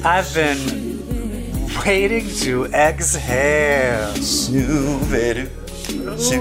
[0.04, 4.14] I've been waiting to exhale.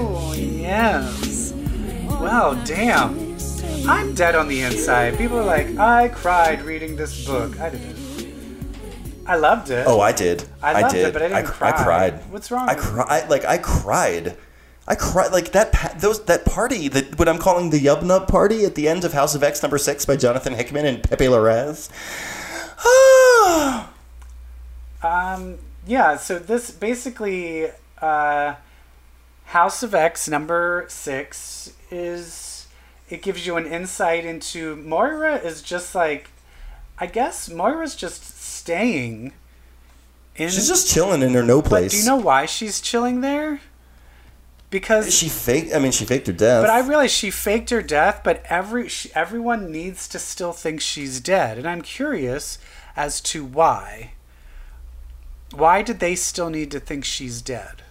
[0.03, 1.53] Oh, yes.
[2.19, 3.37] Well, damn.
[3.87, 5.17] I'm dead on the inside.
[5.17, 7.57] People are like, I cried reading this book.
[7.61, 7.96] I didn't.
[9.27, 9.85] I loved it.
[9.87, 10.45] Oh, I did.
[10.61, 11.13] I loved it, did.
[11.13, 11.69] but I didn't cr- cry.
[11.69, 12.31] I cried.
[12.31, 13.29] What's wrong I cried.
[13.29, 14.37] Like I cried.
[14.87, 15.31] I cried.
[15.31, 15.71] Like that.
[15.73, 16.87] Pa- those that party.
[16.87, 19.61] That what I'm calling the Yub Nub party at the end of House of X
[19.61, 21.89] number six by Jonathan Hickman and Pepe Larraz.
[25.03, 27.67] Um, yeah, so this basically,
[28.01, 28.55] uh,
[29.45, 32.67] House of X number six is,
[33.09, 36.29] it gives you an insight into, Moira is just like,
[36.97, 38.36] I guess Moira's just
[38.67, 39.31] staying
[40.35, 40.49] in.
[40.49, 41.91] She's just chilling in her no but place.
[41.91, 43.61] do you know why she's chilling there?
[44.69, 45.73] Because she faked?
[45.73, 46.63] I mean, she faked her death.
[46.63, 50.81] But I realize she faked her death, but every she, everyone needs to still think
[50.81, 52.59] she's dead, and I'm curious
[52.97, 54.11] as to why.
[55.55, 57.83] Why did they still need to think she's dead?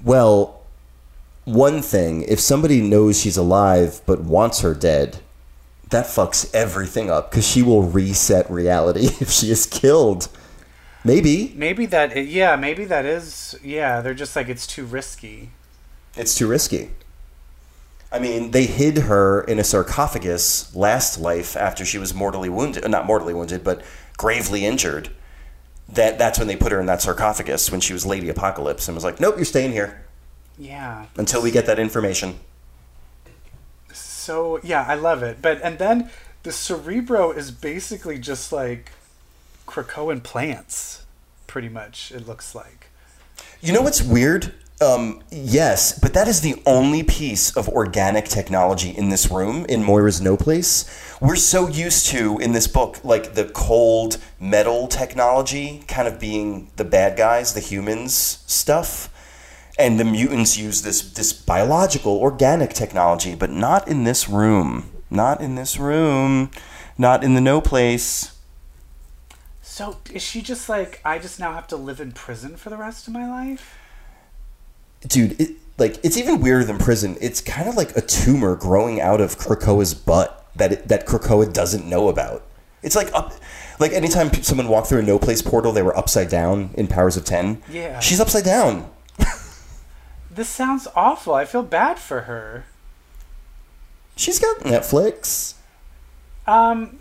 [0.00, 0.62] Well,
[1.44, 5.18] one thing, if somebody knows she's alive but wants her dead,
[5.90, 10.28] that fucks everything up because she will reset reality if she is killed.
[11.04, 11.52] Maybe.
[11.56, 14.00] Maybe that, yeah, maybe that is, yeah.
[14.00, 15.50] They're just like it's too risky.
[16.16, 16.90] It's too risky.
[18.10, 22.88] I mean, they hid her in a sarcophagus last life after she was mortally wounded.
[22.88, 23.82] Not mortally wounded, but
[24.16, 25.10] gravely injured.
[25.88, 28.94] that that's when they put her in that sarcophagus when she was Lady Apocalypse and
[28.96, 30.04] was like, "Nope, you're staying here
[30.58, 31.04] Yeah.
[31.16, 32.40] until we get that information."
[34.26, 35.40] So yeah, I love it.
[35.40, 36.10] But and then
[36.42, 38.90] the Cerebro is basically just like
[39.68, 41.04] Krakoan plants,
[41.46, 42.10] pretty much.
[42.10, 42.88] It looks like.
[43.60, 44.52] You know what's weird?
[44.80, 49.84] Um, yes, but that is the only piece of organic technology in this room in
[49.84, 50.84] Moira's No Place.
[51.20, 56.68] We're so used to in this book, like the cold metal technology kind of being
[56.74, 59.08] the bad guys, the humans stuff.
[59.78, 64.90] And the mutants use this this biological, organic technology, but not in this room.
[65.10, 66.50] Not in this room.
[66.96, 68.38] Not in the no place.
[69.62, 72.78] So is she just like I just now have to live in prison for the
[72.78, 73.76] rest of my life?
[75.06, 77.16] dude, it, like it's even weirder than prison.
[77.20, 81.52] It's kind of like a tumor growing out of Krakoa's butt that it, that Krakoa
[81.52, 82.42] doesn't know about.
[82.82, 83.32] It's like up,
[83.78, 87.16] like anytime someone walked through a no place portal, they were upside down in Powers
[87.16, 87.62] of Ten.
[87.70, 88.00] Yeah.
[88.00, 88.90] she's upside down.
[90.36, 91.34] This sounds awful.
[91.34, 92.66] I feel bad for her.
[94.16, 95.54] She's got Netflix.
[96.46, 96.98] Um,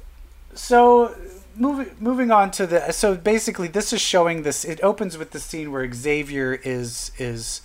[0.53, 1.15] so
[1.57, 4.63] moving moving on to the so basically this is showing this.
[4.63, 7.61] It opens with the scene where Xavier is is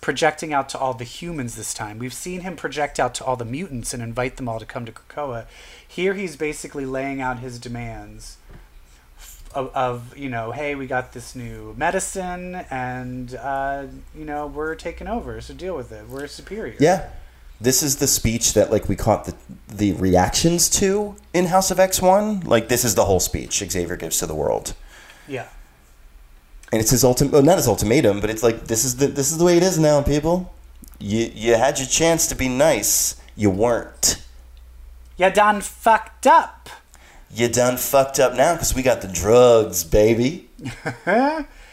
[0.00, 1.98] projecting out to all the humans this time.
[1.98, 4.86] We've seen him project out to all the mutants and invite them all to come
[4.86, 5.44] to Krakoa.
[5.86, 8.38] Here he's basically laying out his demands
[9.54, 14.74] of, of you know, hey, we got this new medicine and uh, you know we're
[14.74, 16.08] taking over, so deal with it.
[16.08, 16.76] We're superior.
[16.78, 17.08] Yeah,
[17.60, 19.34] this is the speech that like we caught the
[19.68, 22.40] the reactions to in House of X One.
[22.40, 24.74] Like this is the whole speech Xavier gives to the world.
[25.28, 25.46] Yeah.
[26.72, 29.30] and it's his ultimate well, not his ultimatum but it's like this is the this
[29.30, 30.52] is the way it is now people
[30.98, 34.24] you you had your chance to be nice you weren't
[35.16, 36.68] You done fucked up.
[37.34, 40.48] You done fucked up now because we got the drugs baby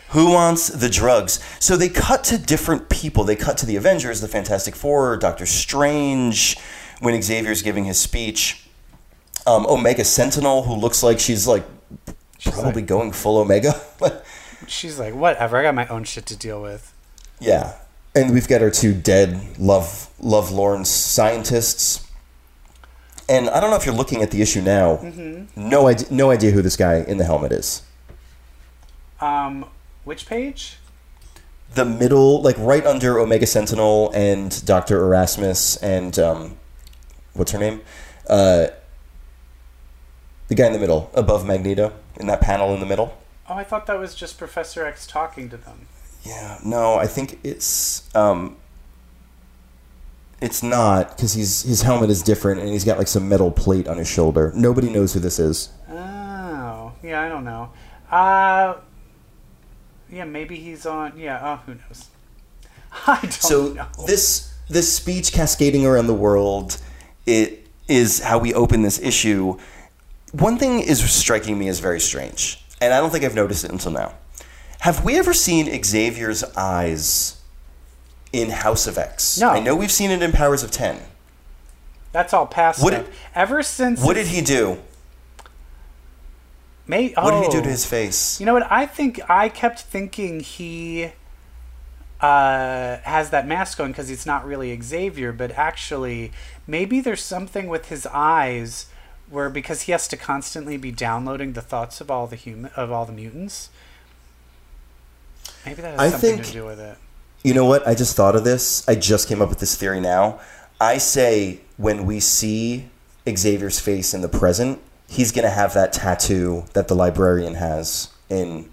[0.09, 4.21] who wants the drugs so they cut to different people they cut to the avengers
[4.21, 6.57] the fantastic four doctor strange
[6.99, 8.67] when xavier's giving his speech
[9.45, 11.63] um, omega sentinel who looks like she's like
[12.43, 13.73] probably like- going full omega
[14.65, 15.57] She's like, whatever.
[15.57, 16.91] I got my own shit to deal with.
[17.39, 17.75] Yeah,
[18.15, 22.05] and we've got our two dead love love Lorne scientists.
[23.29, 24.99] And I don't know if you're looking at the issue now.
[25.55, 26.07] No idea.
[26.09, 27.81] No idea who this guy in the helmet is.
[29.19, 29.65] Um,
[30.05, 30.77] which page?
[31.73, 36.57] The middle, like right under Omega Sentinel and Doctor Erasmus and um,
[37.33, 37.81] what's her name?
[38.29, 38.67] Uh,
[40.47, 43.17] the guy in the middle, above Magneto, in that panel in the middle.
[43.49, 45.87] Oh, I thought that was just Professor X talking to them.
[46.23, 48.55] Yeah, no, I think it's um,
[50.41, 53.87] it's not because he's his helmet is different and he's got like some metal plate
[53.87, 54.51] on his shoulder.
[54.55, 55.69] Nobody knows who this is.
[55.89, 57.71] Oh, yeah, I don't know.
[58.11, 58.75] Uh,
[60.09, 61.17] yeah, maybe he's on.
[61.17, 62.07] Yeah, oh, who knows?
[63.07, 63.87] I don't So know.
[64.05, 66.77] this this speech cascading around the world,
[67.25, 69.57] it is how we open this issue.
[70.33, 73.71] One thing is striking me as very strange, and I don't think I've noticed it
[73.71, 74.13] until now.
[74.81, 77.36] Have we ever seen Xavier's eyes
[78.41, 79.39] in House of X?
[79.39, 79.49] No.
[79.49, 80.99] I know we've seen it in Powers of Ten.
[82.11, 84.01] That's all past What did- Ever since.
[84.01, 84.79] What did he do?
[86.87, 87.63] May, What did he do oh.
[87.63, 88.39] to his face?
[88.39, 88.71] You know what?
[88.71, 91.11] I think I kept thinking he
[92.21, 96.31] uh, has that mask on because it's not really Xavier, but actually,
[96.65, 98.87] maybe there's something with his eyes
[99.29, 102.89] where because he has to constantly be downloading the thoughts of all the human of
[102.89, 103.69] all the mutants.
[105.65, 106.97] Maybe that has I something think- to do with it.
[107.43, 107.87] You know what?
[107.87, 108.87] I just thought of this.
[108.87, 110.39] I just came up with this theory now.
[110.81, 112.89] I say when we see
[113.27, 118.09] Xavier's face in the present, he's going to have that tattoo that the librarian has
[118.29, 118.69] in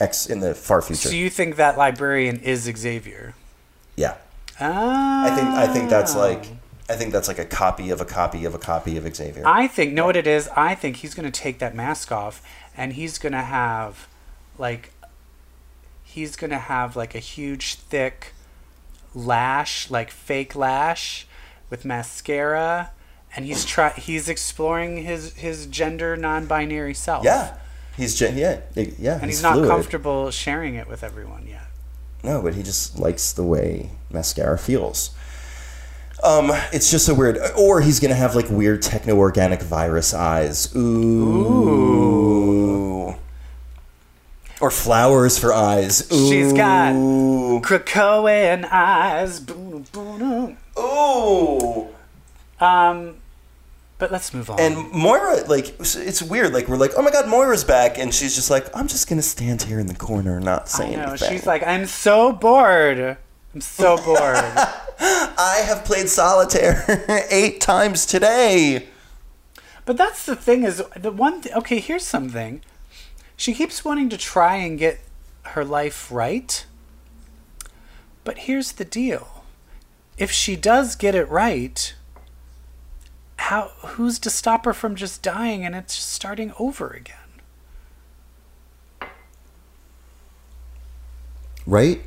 [0.00, 1.08] X in the far future.
[1.08, 3.34] So you think that librarian is Xavier?
[3.96, 4.16] yeah.
[4.60, 5.24] Ah.
[5.26, 6.46] I think I think that's like
[6.88, 9.42] I think that's like a copy of a copy of a copy of Xavier.
[9.44, 10.48] I think know what it is.
[10.54, 12.40] I think he's gonna take that mask off,
[12.76, 14.06] and he's gonna have,
[14.58, 14.92] like,
[16.14, 18.32] he's gonna have like a huge thick
[19.14, 21.26] lash, like fake lash,
[21.70, 22.92] with mascara,
[23.34, 27.24] and he's try he's exploring his his gender non-binary self.
[27.24, 27.58] yeah.
[27.96, 29.68] He's gen- yeah, yeah, and he's, not fluid.
[29.68, 31.66] comfortable sharing it with everyone yet.
[32.24, 35.10] No, but he just likes the way mascara feels.
[36.24, 37.38] Um, it's just so weird.
[37.56, 40.74] Or he's gonna have like weird techno organic virus eyes.
[40.74, 41.94] Ooh.
[44.64, 46.10] Or flowers for eyes.
[46.10, 46.30] Ooh.
[46.30, 49.38] She's got Krakoan eyes.
[49.38, 50.56] Boom, boom, boom.
[50.82, 51.88] Ooh.
[52.64, 53.16] Um,
[53.98, 54.58] but let's move on.
[54.58, 56.54] And Moira, like, it's weird.
[56.54, 59.20] Like, we're like, oh my god, Moira's back, and she's just like, I'm just gonna
[59.20, 61.02] stand here in the corner and not say I know.
[61.10, 61.30] anything.
[61.30, 63.18] She's like, I'm so bored.
[63.54, 64.18] I'm so bored.
[64.98, 68.88] I have played solitaire eight times today.
[69.84, 71.42] but that's the thing is the one.
[71.42, 72.62] Th- okay, here's something.
[73.36, 75.00] She keeps wanting to try and get
[75.42, 76.64] her life right.
[78.22, 79.44] But here's the deal.
[80.16, 81.94] If she does get it right,
[83.36, 87.16] how who's to stop her from just dying and it's just starting over again?
[91.66, 92.02] Right?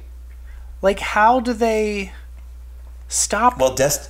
[0.81, 2.13] Like how do they
[3.07, 4.09] stop Well, Dest,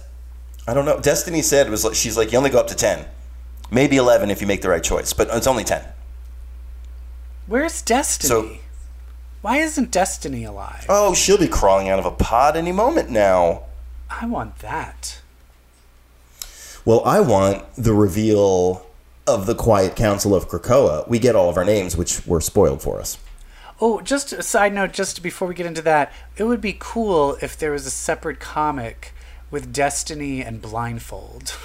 [0.68, 1.00] I don't know.
[1.00, 3.06] Destiny said was like, she's like, you only go up to ten,
[3.72, 5.84] maybe eleven if you make the right choice, but it's only ten.
[7.48, 8.28] Where's Destiny?
[8.28, 8.58] So-
[9.42, 10.86] Why isn't Destiny alive?
[10.90, 13.64] Oh, she'll be crawling out of a pod any moment now.
[14.10, 15.22] I want that.
[16.86, 18.86] Well, I want the reveal
[19.26, 21.08] of the Quiet Council of Krakoa.
[21.08, 23.18] We get all of our names, which were spoiled for us.
[23.80, 27.38] Oh, just a side note, just before we get into that, it would be cool
[27.42, 29.14] if there was a separate comic
[29.52, 31.56] with Destiny and Blindfold.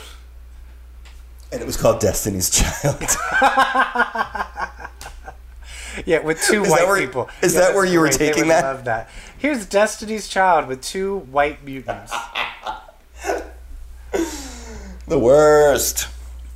[1.50, 3.00] And it was called Destiny's Child.
[6.06, 7.28] yeah, with two Is white where- people.
[7.42, 8.18] is Yeah, that where you were great.
[8.18, 8.64] Taking that?
[8.64, 9.08] Love that.
[9.38, 12.12] Here's Destiny's Child with two white mutants.
[15.06, 16.08] the worst.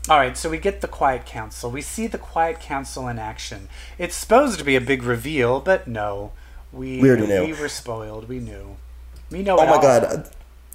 [0.08, 1.70] All right, so we get the Quiet Council.
[1.70, 3.68] We see the Quiet Council in action.
[3.98, 6.30] It's supposed to be a big reveal, but no,
[6.72, 7.44] we We already knew.
[7.46, 8.28] we were spoiled.
[8.28, 8.76] We knew.
[9.30, 9.58] We know.
[9.58, 9.82] Oh my all.
[9.82, 10.30] god.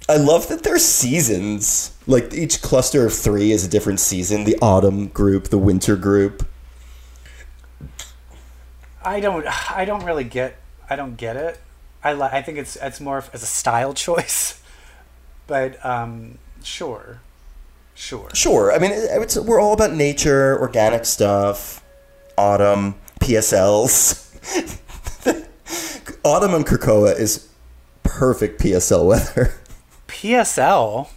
[0.08, 1.96] I love that there's seasons.
[2.06, 4.44] Like each cluster of three is a different season.
[4.44, 6.46] The autumn group, the winter group.
[9.04, 9.46] I don't.
[9.74, 10.56] I don't really get.
[10.88, 11.58] I don't get it.
[12.04, 14.60] I li- I think it's it's more of- as a style choice,
[15.46, 17.20] but um, sure,
[17.94, 18.28] sure.
[18.34, 18.72] Sure.
[18.72, 21.82] I mean, it- we're all about nature, organic stuff,
[22.36, 24.18] autumn, PSLs.
[26.24, 27.48] autumn on Krakoa is
[28.02, 29.54] perfect PSL weather.
[30.08, 31.08] PSL.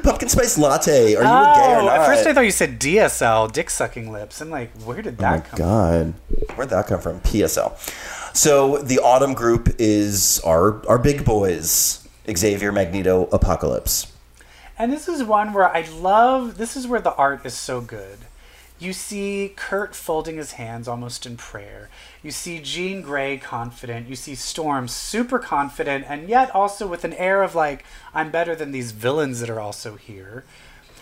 [0.00, 1.14] Pumpkin spice latte.
[1.14, 2.00] Are you a gay or Oh, not?
[2.00, 4.40] at first I thought you said DSL, dick sucking lips.
[4.40, 5.58] I'm like, where did Oh my that come?
[5.58, 6.14] god,
[6.56, 7.20] where'd that come from?
[7.20, 7.76] PSL.
[8.36, 14.12] So the autumn group is our our big boys: Xavier, Magneto, Apocalypse.
[14.78, 16.56] And this is one where I love.
[16.56, 18.18] This is where the art is so good.
[18.78, 21.90] You see Kurt folding his hands almost in prayer.
[22.22, 24.08] You see Jean Grey confident.
[24.08, 28.54] You see Storm super confident, and yet also with an air of like, I'm better
[28.54, 30.44] than these villains that are also here.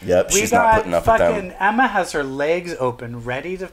[0.04, 1.57] Yep, We she's not got putting up with fucking them.
[1.59, 3.70] Emma has her legs open, ready to.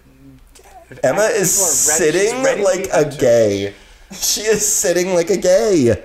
[1.04, 3.74] Emma is sitting ready like a gay.
[4.12, 6.04] She is sitting like a gay.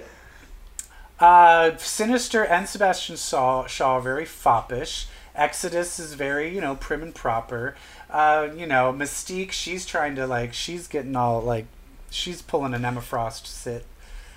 [1.19, 5.07] Uh, Sinister and Sebastian Shaw, Shaw are very foppish.
[5.35, 7.77] Exodus is very, you know, prim and proper.
[8.11, 11.67] Uh, you know, Mystique, she's trying to like, she's getting all like,
[12.11, 13.87] she's pulling an Emma Frost sit.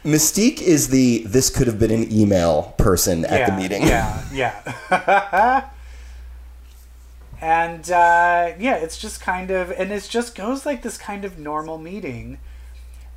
[0.04, 3.84] Mystique is the this could have been an email person at yeah, the meeting.
[3.84, 5.70] Yeah, yeah.
[7.42, 11.40] and uh, yeah, it's just kind of, and it just goes like this kind of
[11.40, 12.40] normal meeting,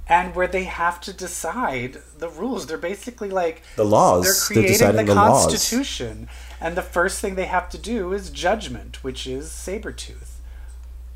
[0.09, 2.67] and where they have to decide the rules.
[2.67, 4.23] They're basically like The laws.
[4.23, 5.47] They're They're creating deciding the, the laws.
[5.47, 6.29] Constitution,
[6.61, 10.36] and the first thing they have to do is judgment, which is Sabretooth.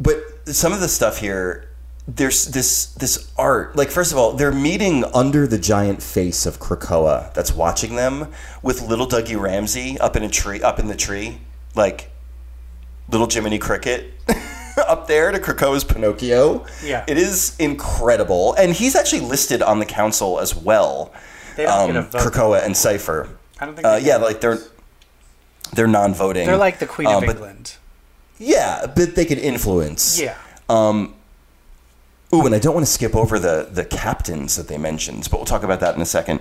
[0.01, 1.69] But some of the stuff here,
[2.09, 3.77] there's this this art.
[3.77, 8.33] Like first of all, they're meeting under the giant face of Krakoa that's watching them
[8.63, 11.41] with little Dougie Ramsey up in a tree, up in the tree,
[11.75, 12.11] like
[13.09, 14.13] little Jiminy Cricket.
[14.87, 16.65] Up there to Krakoa's Pinocchio.
[16.83, 17.05] Yeah.
[17.07, 18.55] It is incredible.
[18.55, 21.13] And he's actually listed on the council as well.
[21.57, 22.21] They don't um, get a vote.
[22.23, 23.29] Krakoa and Cypher.
[23.59, 23.87] I don't think.
[23.87, 24.59] Uh, yeah, like they're
[25.75, 26.47] they're non-voting.
[26.47, 27.77] they're like the Queen uh, of but- England.
[28.41, 30.19] Yeah, but they could influence.
[30.21, 30.37] Yeah.
[30.69, 31.15] Um,
[32.35, 35.37] ooh, and I don't want to skip over the the captains that they mentioned, but
[35.39, 36.41] we'll talk about that in a second.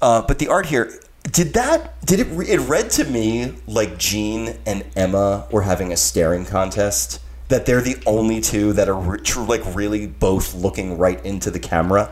[0.00, 0.98] Uh, but the art here,
[1.30, 2.04] did that?
[2.04, 2.48] Did it?
[2.48, 7.20] It read to me like Jean and Emma were having a staring contest.
[7.48, 11.60] That they're the only two that are re- like really both looking right into the
[11.60, 12.10] camera.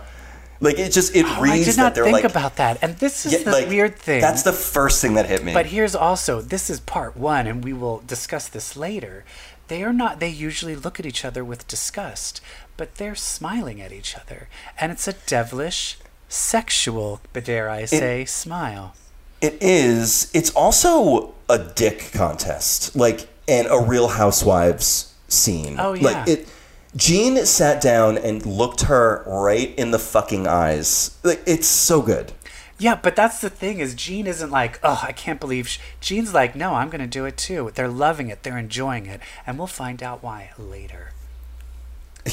[0.65, 2.97] Like it just it Oh, I reads did that not think like about that, and
[2.97, 4.23] this is yeah, the like, weird thing.
[4.23, 5.53] That's the first thing that hit me.
[5.53, 9.25] But here's also this is part one, and we will discuss this later.
[9.69, 10.21] They are not.
[10.21, 12.41] They usually look at each other with disgust,
[12.79, 14.49] but they're smiling at each other,
[14.81, 15.99] and it's a devilish,
[16.31, 18.95] sexual, but dare I say, smile.
[19.43, 20.31] It is.
[20.33, 25.77] It's also a dick contest, like and a Real Housewives scene.
[25.79, 26.03] Oh, yeah.
[26.03, 26.49] Like it.
[26.97, 31.19] Jean sat down and looked her right in the fucking eyes.
[31.23, 32.33] Like it's so good.
[32.79, 35.69] Yeah, but that's the thing is Jean isn't like, oh, I can't believe.
[35.69, 35.79] Sh-.
[36.01, 37.71] Jean's like, no, I'm going to do it too.
[37.75, 38.43] They're loving it.
[38.43, 41.13] They're enjoying it, and we'll find out why later.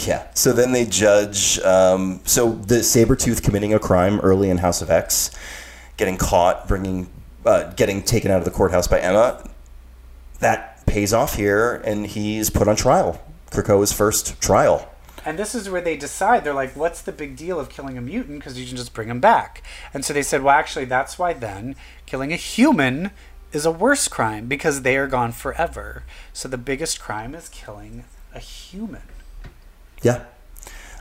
[0.06, 0.28] Yeah.
[0.34, 1.60] So then they judge.
[1.60, 5.32] Um, so the Sabretooth committing a crime early in House of X,
[5.98, 7.10] getting caught, bringing,
[7.46, 9.48] uh, getting taken out of the courthouse by Emma.
[10.40, 13.22] That pays off here, and he's put on trial.
[13.52, 14.88] Krakoa's first trial.
[15.24, 16.44] And this is where they decide.
[16.44, 18.40] They're like, what's the big deal of killing a mutant?
[18.40, 19.62] Because you can just bring him back.
[19.94, 21.76] And so they said, well, actually, that's why then
[22.08, 23.12] killing a human
[23.52, 26.04] is a worse crime because they are gone forever.
[26.34, 29.04] So the biggest crime is killing a human.
[30.02, 30.24] Yeah.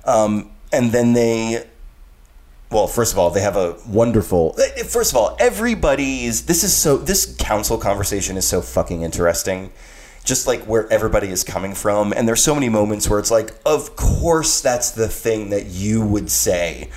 [0.04, 1.66] Um, and then they,
[2.70, 4.54] well, first of all, they have a wonderful.
[4.58, 6.46] eh, First of all, everybody's.
[6.46, 6.96] This is so.
[6.96, 9.72] This council conversation is so fucking interesting.
[10.24, 13.52] Just like where everybody is coming from, and there's so many moments where it's like,
[13.64, 16.90] of course, that's the thing that you would say.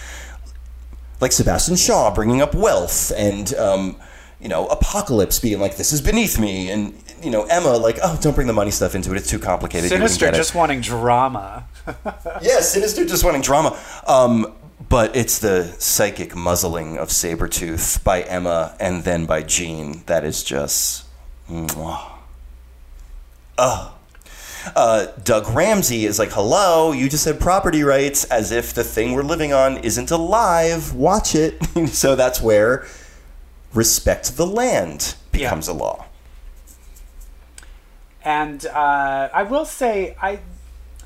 [1.22, 3.96] Like Sebastian Shaw bringing up wealth, and um,
[4.42, 6.94] you know, Apocalypse being like, "This is beneath me," and
[7.24, 9.90] you know, Emma like, "Oh, don't bring the money stuff into it; it's too complicated."
[9.90, 11.66] Sinister get it." just wanting drama.
[12.42, 13.80] yeah, Sinister just wanting drama.
[14.06, 14.54] Um,
[14.90, 20.44] but it's the psychic muzzling of Sabretooth by Emma and then by Jean that is
[20.44, 21.06] just.
[21.50, 22.13] Mwah.
[23.58, 23.92] Ugh.
[24.76, 29.14] Uh, Doug Ramsey is like, hello, you just said property rights as if the thing
[29.14, 30.94] we're living on isn't alive.
[30.94, 31.62] Watch it.
[31.90, 32.88] so that's where
[33.74, 36.06] respect the land becomes a law.
[38.24, 40.40] And uh, I will say, I,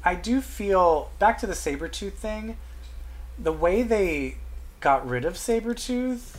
[0.04, 2.58] I do feel back to the Sabretooth thing.
[3.39, 4.38] The way they
[4.80, 6.38] got rid of Sabretooth,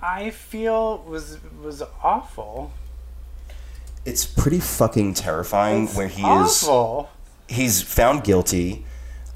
[0.00, 2.72] I feel was was awful.
[4.06, 6.68] It's pretty fucking terrifying It's where he is.
[7.48, 8.84] he's found guilty.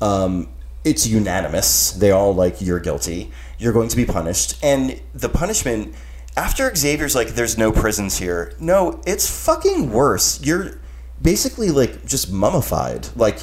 [0.01, 0.49] Um,
[0.85, 1.91] it's unanimous.
[1.91, 3.31] They all like you're guilty.
[3.59, 5.95] You're going to be punished, and the punishment
[6.37, 10.41] after Xavier's like, "There's no prisons here." No, it's fucking worse.
[10.43, 10.81] You're
[11.21, 13.09] basically like just mummified.
[13.17, 13.41] Like,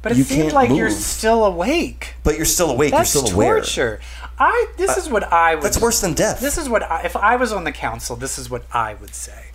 [0.00, 2.14] But it You seemed like you're still awake.
[2.24, 2.92] but you're still awake.
[2.92, 3.56] That's you're still aware.
[3.56, 4.00] torture.
[4.38, 4.66] I.
[4.78, 5.64] This is what I would.
[5.64, 6.40] That's worse than death.
[6.40, 9.14] This is what I, if I was on the council, this is what I would
[9.14, 9.46] say.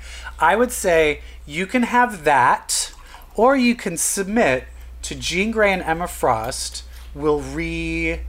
[0.42, 2.92] I would say you can have that,
[3.36, 4.66] or you can submit
[5.04, 6.84] to Jean Grey and Emma Frost.
[7.14, 8.22] Will re,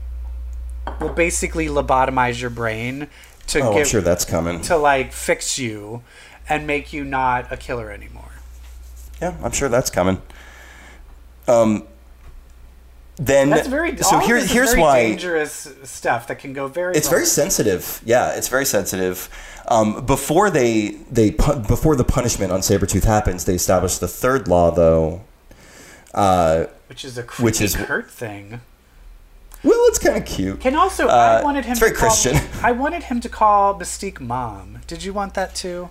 [0.99, 3.07] will basically lobotomize your brain
[3.47, 4.61] to oh, I'm sure that's coming.
[4.61, 6.03] to like fix you
[6.47, 8.31] and make you not a killer anymore.
[9.21, 10.21] Yeah, I'm sure that's coming.
[11.47, 11.87] Um.
[13.17, 13.95] Then That's very.
[13.97, 16.95] so here, here's why dangerous stuff that can go very.
[16.95, 18.01] it's very sensitive.
[18.03, 19.29] Yeah, it's very sensitive.
[19.67, 24.71] Um, before they they before the punishment on Sabretooth happens, they establish the third law
[24.71, 25.21] though.
[26.13, 28.61] Uh, which is a creepy which is- Kurt thing.
[29.63, 30.59] well, it's kind of cute.
[30.59, 32.37] Can also Uh, I wanted him it's to very call, Christian.
[32.63, 34.79] I wanted him to call Mystique mom.
[34.87, 35.89] Did you want that too?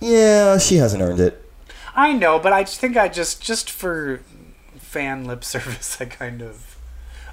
[0.00, 1.44] Yeah, she hasn't earned it.
[1.94, 4.20] I know, but I think I just just for
[4.90, 6.76] fan lip service, I kind of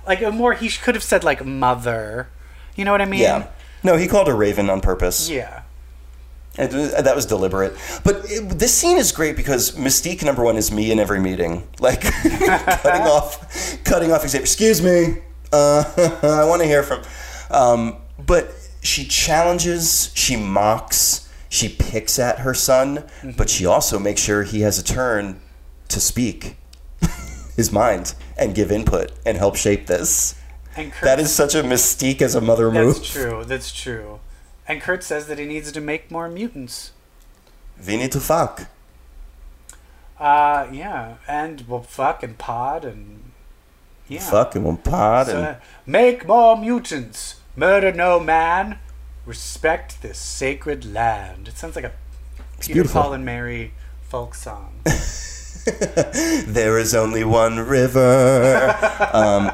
[0.05, 0.53] like a more.
[0.53, 2.29] He could have said like mother.
[2.75, 3.21] You know what I mean?
[3.21, 3.47] Yeah.
[3.83, 5.29] No, he called her Raven on purpose.
[5.29, 5.63] Yeah.
[6.57, 7.73] And th- that was deliberate.
[8.03, 11.67] But it, this scene is great because Mystique number one is me in every meeting,
[11.79, 12.49] like cutting
[13.07, 14.27] off, cutting off.
[14.27, 14.41] Xavier.
[14.41, 15.83] Excuse me, uh,
[16.23, 17.03] I want to hear from.
[17.49, 23.03] Um, but she challenges, she mocks, she picks at her son,
[23.37, 25.39] but she also makes sure he has a turn
[25.89, 26.57] to speak
[27.57, 30.35] his mind and give input and help shape this.
[30.77, 32.95] And Kurt, That is such a Mystique as a mother move.
[32.95, 33.43] that's true.
[33.43, 34.19] That's true.
[34.67, 36.91] And Kurt says that he needs to make more mutants.
[37.85, 38.67] We need to fuck.
[40.19, 43.31] Uh, yeah, and well, fuck and pod and
[44.07, 44.19] yeah.
[44.19, 45.37] Fuck and one pod and.
[45.37, 45.55] Uh,
[45.85, 47.41] make more mutants.
[47.55, 48.79] Murder no man.
[49.25, 51.47] Respect this sacred land.
[51.47, 51.91] It sounds like a
[52.59, 53.01] Peter, beautiful.
[53.01, 54.79] Paul, and Mary folk song.
[56.47, 58.75] There is only one river.
[59.13, 59.51] um,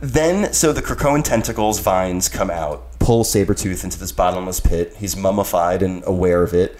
[0.00, 4.94] then, so the Krakoan tentacles vines come out, pull Sabretooth into this bottomless pit.
[4.98, 6.78] He's mummified and aware of it.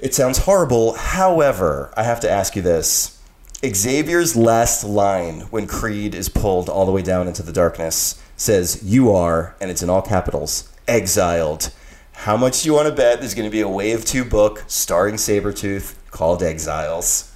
[0.00, 0.94] It sounds horrible.
[0.94, 3.20] However, I have to ask you this.
[3.64, 8.82] Xavier's last line when Creed is pulled all the way down into the darkness says,
[8.84, 11.70] You are, and it's in all capitals, exiled.
[12.12, 14.64] How much do you want to bet there's going to be a Wave 2 book
[14.68, 17.32] starring Sabretooth called Exiles?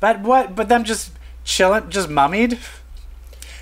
[0.00, 0.56] But what?
[0.56, 1.12] But them just
[1.44, 2.58] chilling, just mummied.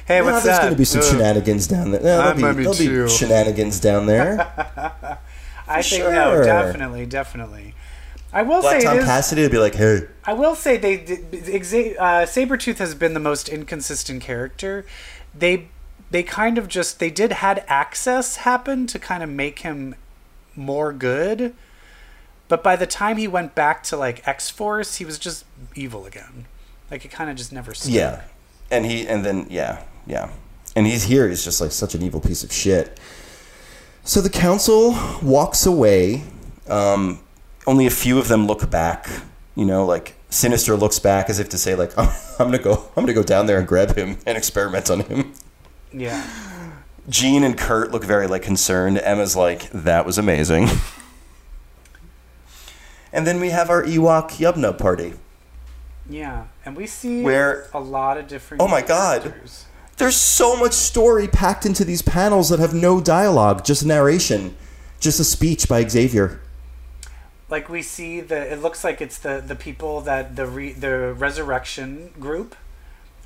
[0.07, 0.63] Hey, No, what's there's that?
[0.63, 1.07] going to be some Ugh.
[1.07, 2.01] shenanigans down there.
[2.01, 4.41] No, there'll be, there'll be shenanigans down there.
[5.69, 6.13] I think sure.
[6.13, 7.75] no, definitely, definitely.
[8.33, 9.05] I will Black say Tom it is.
[9.05, 13.15] Cassidy will be like, hey, I will say they, they Exa- uh, Sabretooth has been
[13.15, 14.85] the most inconsistent character.
[15.37, 15.69] They
[16.11, 19.95] they kind of just they did had access happen to kind of make him
[20.57, 21.55] more good.
[22.49, 25.45] But by the time he went back to like X Force, he was just
[25.75, 26.47] evil again.
[26.91, 27.75] Like it kind of just never.
[27.75, 27.93] Stuck.
[27.93, 28.23] Yeah,
[28.71, 30.31] and he and then yeah yeah,
[30.75, 31.29] and he's here.
[31.29, 32.99] He's just like such an evil piece of shit.
[34.05, 36.25] So the council walks away.
[36.67, 37.21] Um,
[37.67, 39.07] only a few of them look back.
[39.55, 43.05] You know, like Sinister looks back as if to say, like, I'm gonna go, I'm
[43.05, 45.35] gonna go down there and grab him and experiment on him.
[45.93, 46.27] Yeah.
[47.09, 48.99] Jean and Kurt look very like concerned.
[48.99, 50.69] Emma's like, that was amazing.
[53.13, 55.15] and then we have our Ewok Yubnub party.
[56.09, 58.63] Yeah, and we see Where- a lot of different.
[58.63, 59.35] Oh my God.
[59.99, 64.57] There's so much story packed into these panels that have no dialogue, just narration,
[65.01, 66.41] just a speech by Xavier.
[67.51, 68.53] Like we see the.
[68.53, 72.55] It looks like it's the the people that the re, the resurrection group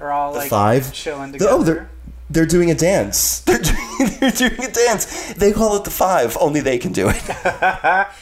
[0.00, 0.92] are all The like five?
[0.92, 1.54] chilling The- together.
[1.56, 1.90] oh, they're
[2.32, 3.40] they're doing a dance.
[3.52, 5.34] They're doing, they're doing a dance.
[5.34, 6.36] They call it the five.
[6.40, 7.22] Only they can do it.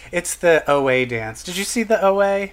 [0.13, 1.43] it's the OA dance.
[1.45, 2.51] Did you see the OA?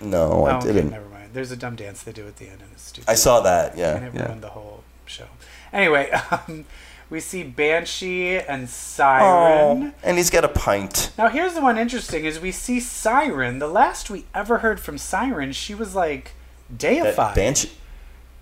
[0.00, 0.90] No, oh, I didn't.
[0.90, 1.30] never mind.
[1.34, 3.10] There's a dumb dance they do at the end, and it's stupid.
[3.10, 3.76] I saw that.
[3.76, 4.26] Yeah, and it yeah.
[4.26, 5.26] ruined the whole show.
[5.72, 6.64] Anyway, um,
[7.10, 9.82] we see Banshee and Siren.
[9.88, 11.12] Oh, and he's got a pint.
[11.18, 13.58] Now here's the one interesting: is we see Siren.
[13.58, 16.32] The last we ever heard from Siren, she was like
[16.70, 17.34] That deified.
[17.34, 17.70] Banshee.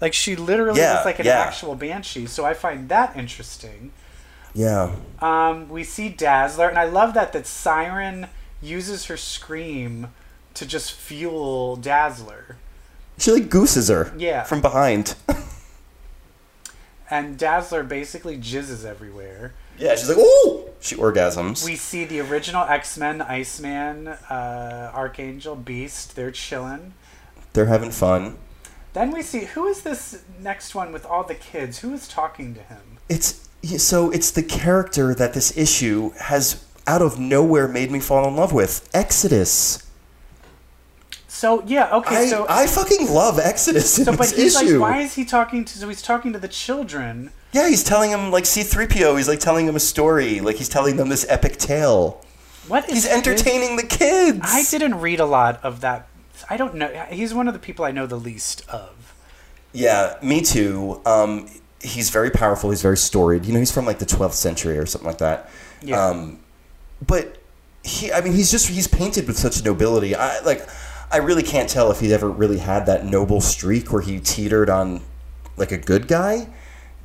[0.03, 1.39] Like she literally Yeah, was like an yeah.
[1.41, 2.27] actual banshee.
[2.27, 3.93] So I find that interesting.
[4.53, 4.95] Yeah.
[5.21, 8.27] Um, we see Dazzler, and I love that that Siren
[8.61, 10.09] uses her scream
[10.53, 12.57] to just fuel Dazzler.
[13.17, 14.13] She like gooses her.
[14.19, 14.43] Yeah.
[14.43, 15.15] From behind.
[17.11, 19.53] And Dazzler basically jizzes everywhere.
[19.79, 20.71] yeah, she's like, ooh!
[20.81, 21.63] She orgasms.
[21.65, 26.17] We see the original X Men, Iceman, uh, Archangel, Beast.
[26.17, 26.95] They're chilling.
[27.53, 28.39] They're having fun.
[28.93, 31.79] Then we see who is this next one with all the kids?
[31.79, 32.99] Who is talking to him?
[33.09, 38.27] It's so it's the character that this issue has out of nowhere made me fall
[38.29, 38.89] in love with.
[38.93, 39.89] Exodus.
[41.29, 42.17] So yeah, okay.
[42.17, 44.79] I, so I fucking love Exodus in so, but this he's issue.
[44.79, 45.79] like, why is he talking to?
[45.79, 47.33] So he's talking to the children.
[47.53, 49.17] yeah, he's telling him like C-3PO.
[49.17, 50.41] He's like telling him a story.
[50.41, 52.23] Like he's telling them this epic tale.
[52.69, 54.41] What is He's entertaining the kids.
[54.43, 56.07] I didn't read a lot of that.
[56.49, 56.89] I don't know.
[57.11, 59.15] He's one of the people I know the least of.
[59.73, 61.01] Yeah, me too.
[61.07, 61.49] Um,
[61.81, 62.71] he's very powerful.
[62.71, 63.45] He's very storied.
[63.45, 65.51] You know, he's from like the 12th century or something like that.
[65.83, 66.05] Yeah.
[66.05, 66.41] Um,
[67.07, 67.39] but
[67.83, 70.15] he, I mean, he's just he's painted with such nobility.
[70.15, 70.69] I like,
[71.11, 74.71] I really can't tell if he'd ever really had that noble streak where he teetered
[74.71, 75.03] on
[75.57, 76.49] like a good guy.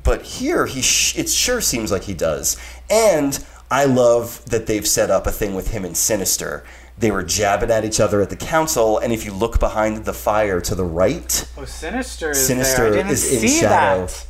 [0.04, 2.56] But here, he sh- it sure seems like he does.
[2.88, 6.64] And I love that they've set up a thing with him and Sinister.
[6.98, 10.12] They were jabbing at each other at the council, and if you look behind the
[10.12, 12.92] fire to the right, Oh, Sinister is Sinister there.
[12.92, 14.06] I didn't is in see shadow.
[14.06, 14.26] that.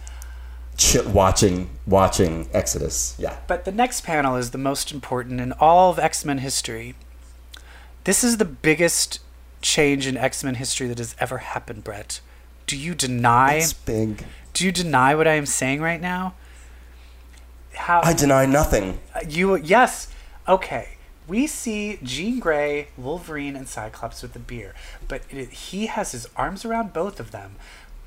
[0.77, 3.15] ch- watching watching Exodus.
[3.19, 3.37] Yeah.
[3.47, 6.95] But the next panel is the most important in all of X Men history.
[8.05, 9.21] This is the biggest
[9.63, 12.21] change in X Men history that has ever happened, Brett.
[12.67, 13.55] Do you deny?
[13.55, 14.25] It's big.
[14.53, 16.35] Do you deny what I am saying right now?
[17.75, 19.01] How I deny nothing.
[19.15, 19.57] Uh, you?
[19.57, 20.09] Yes.
[20.47, 20.97] Okay.
[21.29, 24.75] We see Jean Grey, Wolverine, and Cyclops with the beer,
[25.07, 27.57] but it, he has his arms around both of them.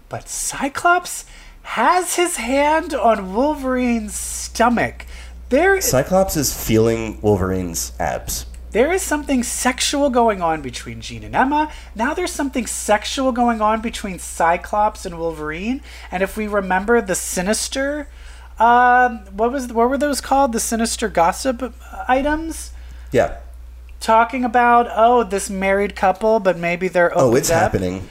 [0.10, 1.26] But Cyclops
[1.62, 5.06] has his hand on Wolverine's stomach.
[5.50, 8.48] There, Cyclops is feeling Wolverine's abs.
[8.72, 11.72] there is something sexual going on between Jean and Emma.
[11.94, 15.82] Now there's something sexual going on between Cyclops and Wolverine.
[16.10, 18.08] And if we remember the Sinister,
[18.60, 20.54] um, what was what were those called?
[20.54, 21.74] The Sinister gossip
[22.08, 22.71] items,
[23.12, 23.38] Yeah.
[24.00, 27.60] talking about oh this married couple, but maybe they're Oh, it's up.
[27.62, 28.10] happening.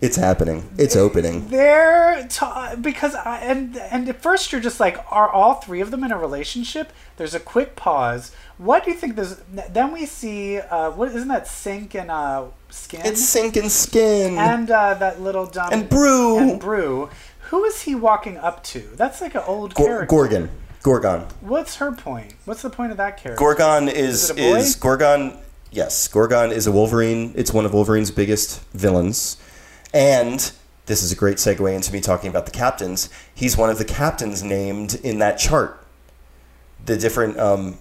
[0.00, 0.68] It's happening.
[0.78, 1.48] It's opening.
[1.48, 5.90] They're ta- because I, and and at first you're just like, are all three of
[5.90, 6.92] them in a relationship?
[7.16, 8.30] There's a quick pause.
[8.58, 9.16] What do you think?
[9.16, 9.36] There's
[9.72, 14.38] then we see uh, what isn't that Synch and uh, skin It's sinking skin.
[14.38, 16.38] and uh, that little dumb And Brew.
[16.38, 17.10] and brew.
[17.50, 18.80] Who is he walking up to?
[18.94, 20.06] That's like an old character.
[20.06, 20.50] Gorgon.
[20.82, 21.22] Gorgon.
[21.40, 22.34] What's her point?
[22.44, 23.38] What's the point of that character?
[23.38, 24.56] Gorgon is Is it a boy?
[24.58, 25.38] is Gorgon.
[25.70, 27.32] Yes, Gorgon is a Wolverine.
[27.36, 29.36] It's one of Wolverine's biggest villains,
[29.92, 30.50] and
[30.86, 33.10] this is a great segue into me talking about the captains.
[33.34, 35.84] He's one of the captains named in that chart.
[36.86, 37.76] The different um,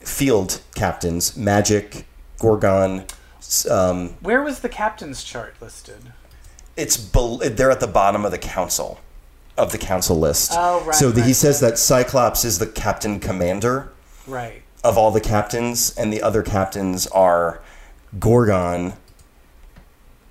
[0.00, 2.04] field captains: Magik,
[2.38, 3.04] Gorgon.
[3.70, 6.12] Um, Where was the captain's chart listed?
[6.74, 8.98] it's bel they're at the bottom of the council,
[9.58, 10.52] of the council list.
[10.54, 13.92] Oh, right, So the, he right, says that Cyclops is the captain commander.
[14.26, 14.62] Right.
[14.84, 17.60] of all the captains, and the other captains are
[18.18, 18.92] Gorgon,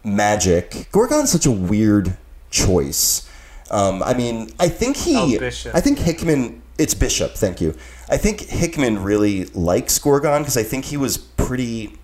[0.05, 0.89] Magik.
[0.91, 2.17] Gorgon's such a weird
[2.49, 3.29] choice.
[3.69, 5.15] Um, I mean, I think he.
[5.15, 5.75] Oh, Bishop.
[5.75, 6.61] I think Hickman.
[6.77, 7.33] It's Bishop.
[7.35, 7.75] Thank you.
[8.09, 11.97] I think Hickman really likes Gorgon because I think he was pretty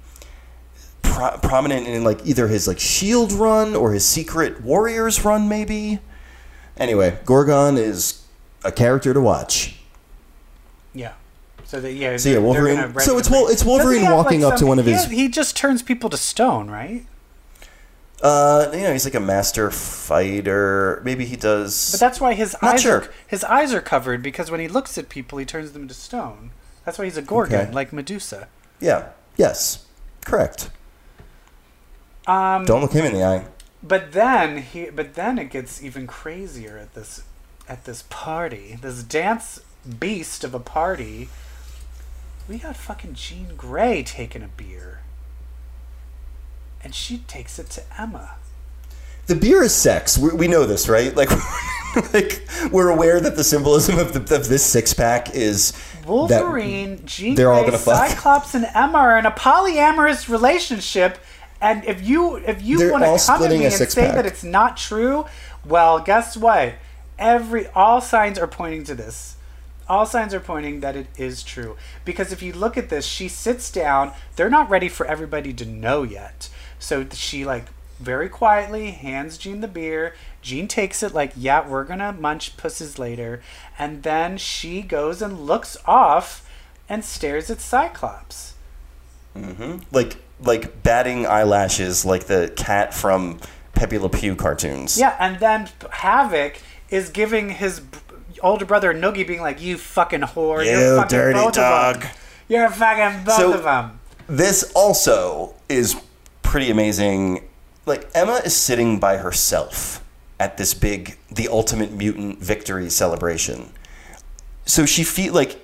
[1.02, 6.00] pro- prominent in like either his like Shield run or his Secret Warriors run, maybe.
[6.80, 8.24] Anyway, Gorgon is
[8.64, 9.76] a character to watch.
[10.94, 11.14] Yeah.
[11.66, 12.18] So that yeah.
[12.18, 15.06] So, yeah, Wolverine- so it's Wol- it's Wolverine have, walking up to one of his-
[15.06, 17.06] He just turns people to stone, right?
[18.22, 21.02] Uh, you know, he's like a master fighter.
[21.06, 21.92] Maybe he does.
[21.92, 22.96] But that's why his Not eyes sure.
[23.02, 25.94] are his eyes are covered because when he looks at people, he turns them into
[25.94, 26.50] stone.
[26.84, 27.72] That's why he's a gorgon, Okay.
[27.72, 28.48] like Medusa.
[28.80, 29.10] yeah.
[29.36, 29.86] Yes.
[30.26, 30.70] Correct.
[32.26, 33.46] Um, Don't look him in the eye.
[33.84, 37.24] But then he, but then it gets even crazier at this,
[37.70, 39.60] at this party, this dance
[40.00, 41.30] beast of a party.
[42.50, 45.02] We got fucking Jean Grey taking a beer,
[46.84, 48.36] and she takes it to Emma.
[49.28, 50.18] The beer is sex.
[50.18, 51.14] We, we know this, right?
[51.16, 51.30] Like,
[52.14, 55.74] like we're aware that the symbolism of, the, of this six pack is
[56.06, 58.10] Wolverine, Jean they're all gonna fuck.
[58.10, 61.18] Cyclops, and Emma are in a polyamorous relationship.
[61.60, 64.78] And if you if you want to come at me and say that it's not
[64.78, 65.26] true,
[65.66, 66.76] well, guess what?
[67.18, 69.36] Every all signs are pointing to this.
[69.90, 71.78] All signs are pointing that it is true.
[72.04, 74.12] Because if you look at this, she sits down.
[74.36, 76.50] They're not ready for everybody to know yet.
[76.78, 77.66] So she like
[78.00, 80.14] very quietly hands Jean the beer.
[80.42, 83.42] Jean takes it like, yeah, we're gonna munch pusses later.
[83.80, 86.48] And then she goes and looks off
[86.88, 88.54] and stares at Cyclops.
[89.36, 89.84] Mm-hmm.
[89.92, 93.40] like like batting eyelashes, like the cat from
[93.74, 94.98] Pepe Le Pew cartoons.
[95.00, 96.58] Yeah, and then Havoc
[96.90, 97.98] is giving his b-
[98.42, 100.64] older brother Noogie being like, "You fucking whore!
[100.64, 102.12] You You're fucking dirty both dog." of them.
[102.48, 105.96] You're fucking both So- of them." This also is
[106.44, 107.48] pretty amazing.
[107.86, 110.04] Like Emma is sitting by herself
[110.40, 113.72] at this big, the ultimate mutant victory celebration.
[114.66, 115.60] So she feel like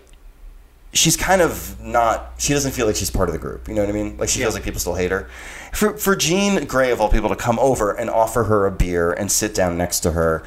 [0.93, 2.33] she's kind of not.
[2.37, 3.67] She doesn't feel like she's part of the group.
[3.67, 4.17] You know what I mean?
[4.17, 5.27] Like she feels like people still hate her.
[5.73, 9.11] For for Jean Grey of all people to come over and offer her a beer
[9.11, 10.43] and sit down next to her.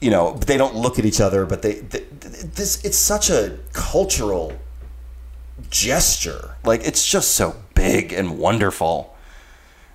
[0.00, 3.30] You know, but they don't look at each other, but they, they this it's such
[3.30, 4.58] a cultural
[5.70, 6.56] gesture.
[6.64, 9.14] Like it's just so big and wonderful.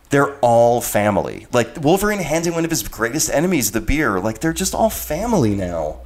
[0.10, 1.48] They're all family.
[1.52, 4.20] Like Wolverine handing one of his greatest enemies the beer.
[4.22, 6.02] Like they're just all family now.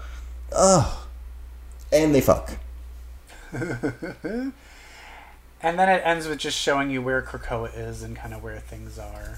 [0.51, 1.07] Ugh.
[1.93, 2.57] And they fuck.
[5.63, 8.59] And then it ends with just showing you where Krakoa is and kind of where
[8.59, 9.37] things are.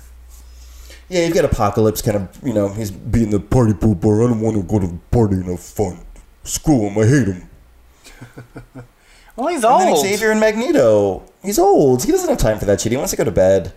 [1.09, 4.23] Yeah, you've got Apocalypse kind of, you know, he's being the party pooper.
[4.23, 5.99] I don't want to go to the party have fun.
[6.43, 7.49] Screw him, I hate him.
[9.35, 10.05] Well, he's And old.
[10.05, 11.23] Xavier and Magneto.
[11.41, 12.03] He's old.
[12.03, 12.91] He doesn't have time for that shit.
[12.91, 13.73] He wants to go to bed.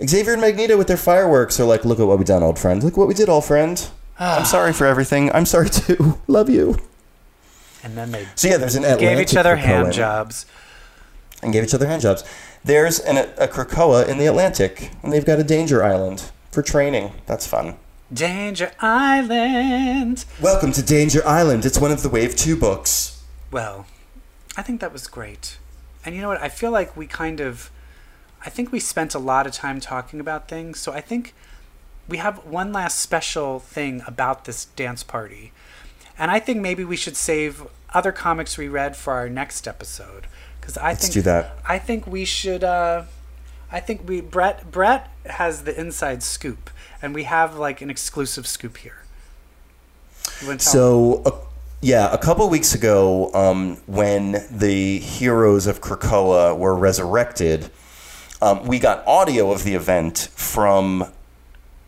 [0.00, 2.84] Xavier and Magneto with their fireworks are like, look at what we done, old friend.
[2.84, 3.90] Look what we did, old friend.
[4.20, 4.38] Ah.
[4.38, 5.32] I'm sorry for everything.
[5.32, 6.20] I'm sorry too.
[6.28, 6.76] Love you.
[7.82, 10.46] And then they So yeah, there's an Atlantic gave each other hand jobs.
[11.42, 12.24] and gave each other hand jobs.
[12.64, 17.12] There's an, a Krakoa in the Atlantic, and they've got a danger island for training.
[17.26, 17.76] That's fun.
[18.12, 20.24] Danger Island.
[20.40, 21.64] Welcome to Danger Island.
[21.64, 23.22] It's one of the Wave 2 books.
[23.50, 23.86] Well,
[24.56, 25.58] I think that was great.
[26.04, 26.40] And you know what?
[26.42, 27.70] I feel like we kind of.
[28.44, 30.78] I think we spent a lot of time talking about things.
[30.78, 31.34] So I think
[32.08, 35.52] we have one last special thing about this dance party.
[36.18, 40.26] And I think maybe we should save other comics we read for our next episode.
[40.60, 41.12] Because I think.
[41.12, 41.56] do that.
[41.66, 42.64] I think we should.
[42.64, 43.04] Uh,
[43.70, 44.20] I think we.
[44.20, 46.70] Brett, Brett has the inside scoop.
[47.00, 49.02] And we have like an exclusive scoop here.
[50.40, 51.46] You wanna tell So,
[51.80, 57.70] yeah, a couple weeks ago, um, when the heroes of Krakoa were resurrected,
[58.40, 61.06] um, we got audio of the event from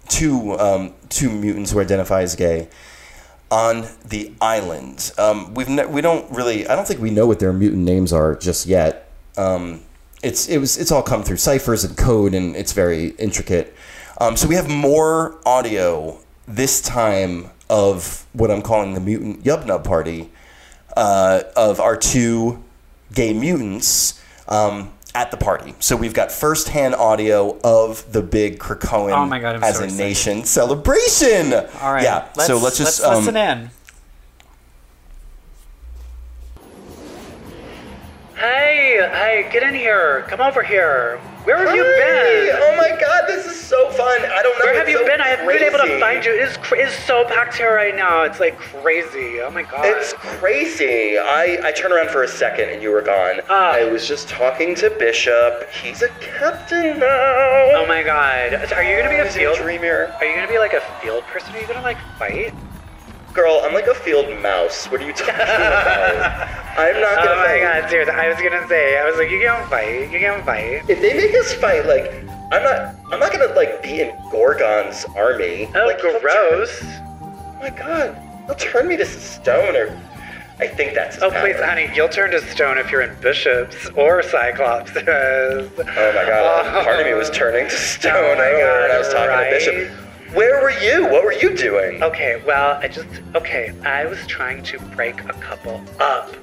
[0.09, 2.69] two um, two mutants who identify as gay
[3.55, 5.13] on the island.
[5.17, 8.13] Um, we've ne- we don't really I don't think we know what their mutant names
[8.13, 9.09] are just yet.
[9.37, 9.83] Um,
[10.25, 13.73] it's it was it's all come through ciphers and code and it's very intricate.
[14.21, 19.85] Um, so we have more audio this time of what I'm calling the mutant Yubnub
[19.85, 20.31] party
[20.97, 22.63] uh, of our two
[23.13, 25.75] gay mutants um, at the party.
[25.79, 29.83] So we've got firsthand audio of the big Krakoan Oh my God, I'm as so
[29.83, 30.03] a excited.
[30.05, 31.53] nation celebration.
[31.81, 32.03] All right.
[32.03, 32.29] Yeah.
[32.37, 33.71] Let's, so let's just let's um, listen in.
[38.37, 40.25] Hey, hey, get in here.
[40.29, 41.21] Come over here.
[41.45, 42.57] Where have you been?
[42.63, 44.23] Oh my god, this is so fun.
[44.23, 44.65] I don't know.
[44.65, 45.21] Where have you so been?
[45.21, 46.33] I haven't been able to find you.
[46.33, 48.23] It's, cr- it's so packed here right now.
[48.23, 49.41] It's like crazy.
[49.41, 49.85] Oh my god.
[49.85, 51.19] It's crazy.
[51.19, 53.41] I, I turned around for a second and you were gone.
[53.51, 53.73] Ah.
[53.75, 55.69] I was just talking to Bishop.
[55.71, 57.07] He's a captain now.
[57.07, 58.73] oh my god.
[58.73, 59.59] Are you gonna be a field?
[59.59, 60.15] dreamier.
[60.19, 61.55] Are you gonna be like a field person?
[61.55, 62.55] Are you gonna like fight?
[63.35, 64.87] Girl, I'm like a field mouse.
[64.87, 66.49] What are you talking about?
[66.79, 67.61] I'm not gonna Oh my fight.
[67.83, 70.89] god, seriously, I was gonna say, I was like, you can't fight, you can't fight.
[70.89, 72.13] If they make us fight, like
[72.53, 75.69] I'm not, I'm not gonna like be in Gorgon's army.
[75.75, 76.79] Oh, like, gross.
[76.81, 76.89] turn-
[77.21, 78.17] oh my god,
[78.47, 80.01] he'll turn me to stone, or
[80.61, 81.21] I think that's.
[81.21, 84.93] Oh, please, honey, you'll turn to stone if you're in Bishops or Cyclops.
[84.97, 88.91] Oh my god, part of me was turning to oh stone Oh my earlier when
[88.93, 89.51] I was talking right?
[89.51, 90.04] to Bishop.
[90.35, 91.05] Where were you?
[91.05, 92.03] What were you doing?
[92.03, 96.35] Okay, well, I just, okay, I was trying to break a couple up.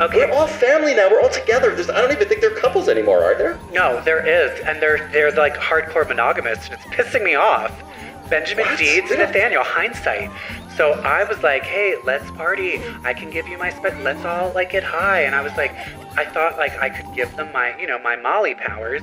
[0.00, 1.10] Okay, We're all family now.
[1.10, 1.74] We're all together.
[1.74, 3.58] There's, I don't even think they're couples anymore, are there?
[3.72, 7.72] no, there is, and they're they're like hardcore monogamists, and it's pissing me off.
[8.28, 8.78] Benjamin What?
[8.78, 9.20] Deeds and.
[9.20, 10.30] Nathaniel hindsight.
[10.76, 12.82] So I was like, hey, let's party.
[13.02, 15.22] I can give you my spe- let's all like get high.
[15.22, 15.72] And I was like,
[16.18, 19.02] I thought like I could give them my, you know, my Molly powers,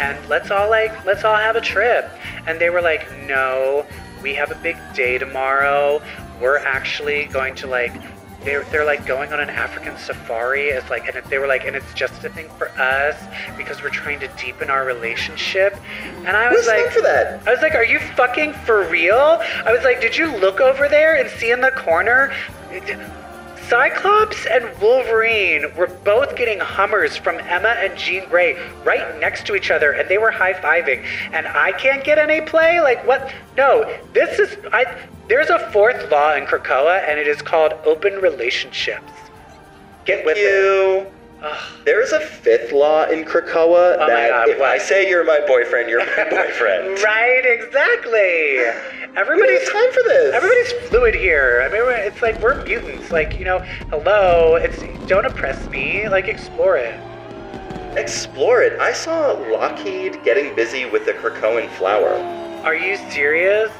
[0.00, 2.10] and let's all like let's all have a trip.
[2.46, 3.86] And they were like, no,
[4.22, 6.02] we have a big day tomorrow.
[6.40, 7.94] We're actually going to like
[8.44, 11.74] they're, they're like going on an African safari as like and they were like and
[11.74, 13.16] it's just a thing for us
[13.56, 17.46] because we're trying to deepen our relationship and I was Who's like like, for that?
[17.46, 19.40] I was like, are you fucking for real?
[19.64, 22.32] I was like, did you look over there and see in the corner?
[23.68, 29.54] Cyclops and Wolverine were both getting Hummers from Emma and Jean Grey right next to
[29.54, 31.04] each other, and they were high fiving.
[31.32, 32.80] And I can't get any play?
[32.80, 33.32] Like, what?
[33.56, 34.56] No, this is.
[34.72, 34.84] I.
[35.28, 39.10] There's a fourth law in Krakoa, and it is called open relationships.
[40.04, 40.42] Get with it.
[40.42, 41.10] you.
[41.84, 45.90] There's a fifth law in Krakoa Oh that God, if I say you're my boyfriend,
[45.90, 47.02] you're my boyfriend.
[47.02, 49.03] Right, exactly.
[49.16, 50.34] Everybody's time for this.
[50.34, 51.62] Everybody's fluid here.
[51.64, 53.12] I mean, it's like we're mutants.
[53.12, 53.60] Like, you know,
[53.90, 54.56] hello.
[54.56, 56.08] It's don't oppress me.
[56.08, 56.98] Like, explore it.
[57.96, 58.80] Explore it.
[58.80, 62.14] I saw Lockheed getting busy with the Krakoan flower.
[62.64, 63.70] Are you serious?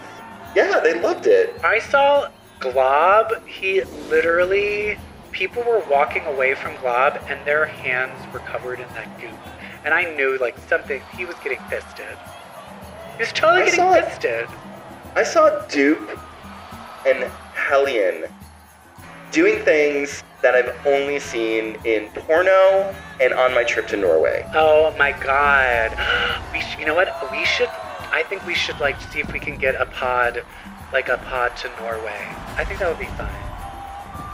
[0.55, 1.59] Yeah, they loved it.
[1.65, 2.29] I saw
[2.61, 3.45] Glob.
[3.45, 4.97] He literally,
[5.33, 9.37] people were walking away from Glob, and their hands were covered in that goop.
[9.85, 11.03] And I knew, like, something.
[11.17, 12.17] He was getting fisted.
[13.17, 14.49] He was totally I getting saw it.
[15.17, 16.11] I saw Dupe
[17.07, 18.25] and Hellion
[19.31, 24.45] doing things that I've only seen in porno and on my trip to Norway.
[24.55, 25.97] Oh my god.
[26.53, 27.09] We sh- you know what?
[27.33, 27.69] We should
[28.13, 30.45] I think we should like see if we can get a pod
[30.93, 32.29] like a pod to Norway.
[32.57, 33.33] I think that would be fun.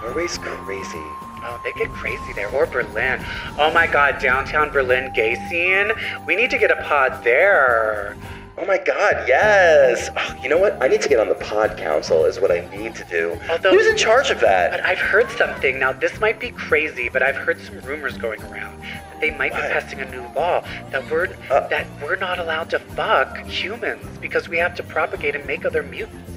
[0.02, 1.06] Norway's crazy.
[1.42, 2.50] Oh, they get crazy there.
[2.50, 3.24] Or Berlin.
[3.58, 5.92] Oh my god, downtown Berlin gay scene.
[6.26, 8.16] We need to get a pod there.
[8.60, 10.10] Oh my god, yes!
[10.16, 10.80] Oh, you know what?
[10.82, 13.38] I need to get on the pod council, is what I need to do.
[13.48, 14.72] Although- Who's in charge of that?
[14.72, 14.80] But?
[14.84, 15.78] I've heard something.
[15.78, 19.52] Now, this might be crazy, but I've heard some rumors going around that they might
[19.54, 19.70] be What?
[19.72, 21.66] passing a new law that we're Uh.
[21.68, 25.82] that we're not allowed to fuck humans because we have to propagate and make other
[25.82, 26.30] mutants.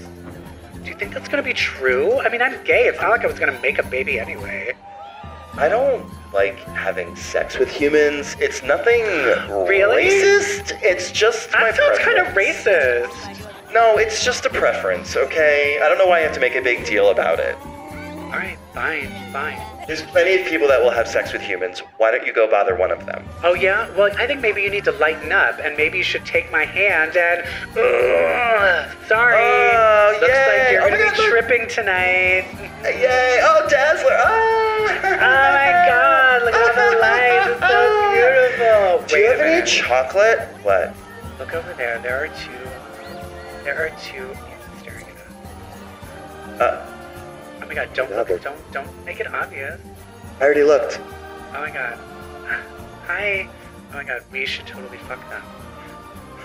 [0.82, 2.20] Do you think that's gonna be true?
[2.22, 2.88] I mean, I'm gay.
[2.88, 4.72] It's not like I was gonna make a baby anyway.
[5.58, 8.36] I don't like having sex with humans.
[8.40, 9.04] It's nothing
[9.68, 10.06] Really?
[10.06, 10.78] racist.
[10.82, 13.72] It's just my That sounds kind of racist.
[13.72, 15.80] No, it's just a preference, okay?
[15.82, 17.56] I don't know why I have to make a big deal about it.
[17.66, 19.60] All right, fine, fine.
[19.86, 21.80] There's plenty of people that will have sex with humans.
[21.98, 23.28] Why don't you go bother one of them?
[23.44, 23.90] Oh yeah?
[23.98, 26.64] Well, I think maybe you need to lighten up, and maybe you should take my
[26.64, 27.42] hand and.
[27.78, 29.36] Ugh, sorry.
[29.36, 30.48] Oh, Looks yay.
[30.48, 31.30] like you're Oh gonna God, be look.
[31.30, 32.46] tripping tonight.
[32.84, 33.40] Yay!
[33.44, 34.12] Oh, Dazzler!
[34.12, 34.88] Oh!
[34.90, 36.44] Oh my God!
[36.44, 37.50] Look at all the lights.
[37.50, 37.80] It's so
[38.14, 39.08] beautiful.
[39.08, 40.40] Do you Wait have a any chocolate?
[40.64, 40.96] What?
[41.40, 42.00] Look over there.
[42.00, 43.64] There are two.
[43.66, 44.30] There are two
[44.80, 46.62] staring at us.
[46.62, 46.93] Uh,
[47.64, 47.94] Oh my God!
[47.94, 48.34] Don't Another.
[48.34, 48.44] look.
[48.44, 49.80] Don't don't make it obvious.
[50.42, 51.00] I already looked.
[51.00, 51.98] Oh my God.
[53.08, 53.50] Hi.
[53.92, 54.22] Oh my God.
[54.32, 55.42] We should totally fuck them.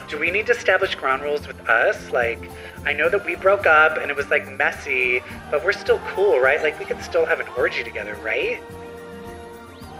[0.08, 2.12] Do we need to establish ground rules with us?
[2.12, 2.38] Like,
[2.86, 6.38] I know that we broke up and it was like messy, but we're still cool,
[6.38, 6.62] right?
[6.62, 8.62] Like, we could still have an orgy together, right?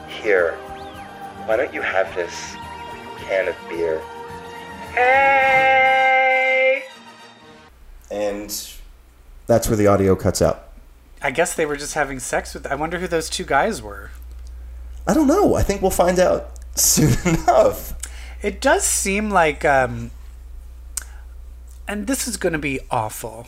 [0.07, 0.53] Here.
[1.47, 2.55] Why don't you have this
[3.19, 4.01] can of beer?
[4.95, 6.85] Hey!
[8.11, 8.49] And
[9.47, 10.68] that's where the audio cuts out.
[11.23, 12.67] I guess they were just having sex with.
[12.67, 14.11] I wonder who those two guys were.
[15.07, 15.55] I don't know.
[15.55, 17.95] I think we'll find out soon enough.
[18.43, 20.11] It does seem like, um,
[21.89, 23.47] and this is going to be awful,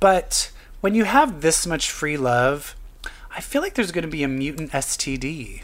[0.00, 0.50] but
[0.80, 2.76] when you have this much free love,
[3.30, 5.62] I feel like there's going to be a mutant STD.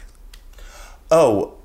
[1.11, 1.55] Oh,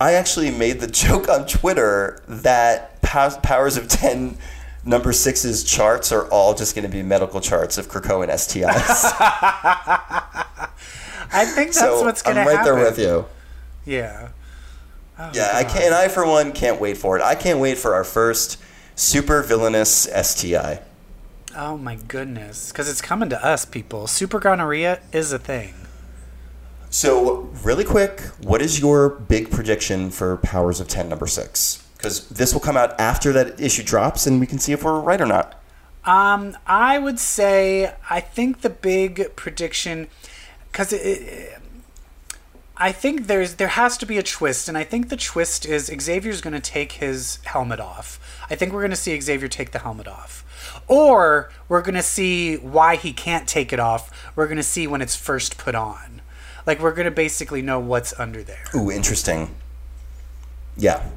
[0.00, 4.38] I actually made the joke on Twitter that Powers of 10
[4.84, 9.12] number six's charts are all just going to be medical charts of Krakoan STIs.
[11.34, 12.56] I think that's so what's going to happen.
[12.58, 13.24] I'm right there with you.
[13.84, 14.28] Yeah.
[15.18, 15.82] Oh, Yeah, I can.
[15.82, 17.22] And I, for one, can't wait for it.
[17.22, 18.58] I can't wait for our first
[18.94, 20.80] super villainous STI.
[21.56, 22.70] Oh my goodness.
[22.72, 24.06] Because it's coming to us, people.
[24.06, 25.74] Super gonorrhea is a thing.
[26.90, 31.82] So, really quick, what is your big prediction for Powers of 10 number 6?
[32.02, 34.98] Because this will come out after that issue drops, and we can see if we're
[34.98, 35.54] right or not.
[36.04, 40.08] Um, I would say I think the big prediction,
[40.72, 40.92] because
[42.76, 45.86] I think there's there has to be a twist, and I think the twist is
[45.86, 48.18] Xavier's going to take his helmet off.
[48.50, 50.44] I think we're going to see Xavier take the helmet off,
[50.88, 54.10] or we're going to see why he can't take it off.
[54.34, 56.20] We're going to see when it's first put on.
[56.66, 58.64] Like we're going to basically know what's under there.
[58.74, 59.54] Ooh, interesting.
[60.76, 61.08] Yeah.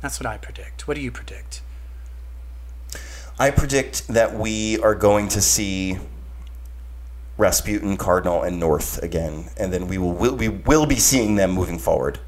[0.00, 0.88] That's what I predict.
[0.88, 1.62] What do you predict?
[3.38, 5.98] I predict that we are going to see
[7.38, 11.50] Rasputin, Cardinal, and North again, and then we will, will we will be seeing them
[11.52, 12.18] moving forward.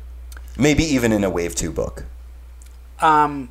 [0.58, 2.04] Maybe even in a Wave Two book.
[3.00, 3.50] Um,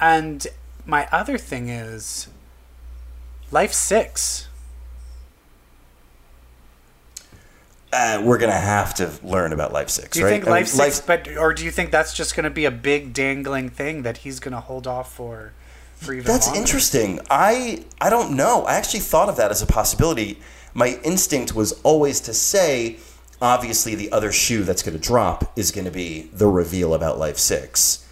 [0.00, 0.46] and
[0.84, 2.28] my other thing is
[3.50, 4.48] Life Six.
[7.98, 10.10] Uh, we're gonna have to learn about Life Six.
[10.10, 10.32] Do you right?
[10.32, 13.70] think Life Six, but or do you think that's just gonna be a big dangling
[13.70, 15.52] thing that he's gonna hold off for?
[15.96, 16.60] for even That's longer?
[16.60, 17.20] interesting.
[17.30, 18.64] I I don't know.
[18.64, 20.38] I actually thought of that as a possibility.
[20.74, 22.98] My instinct was always to say,
[23.40, 27.18] obviously, the other shoe that's going to drop is going to be the reveal about
[27.18, 28.05] Life Six.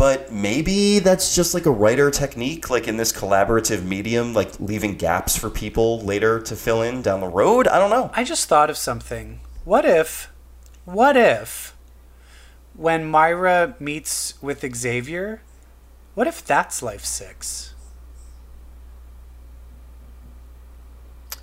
[0.00, 4.94] But maybe that's just like a writer technique, like in this collaborative medium, like leaving
[4.94, 7.68] gaps for people later to fill in down the road.
[7.68, 8.10] I don't know.
[8.14, 9.40] I just thought of something.
[9.66, 10.32] What if,
[10.86, 11.76] what if,
[12.72, 15.42] when Moira meets with Xavier,
[16.14, 17.74] what if that's Life Six?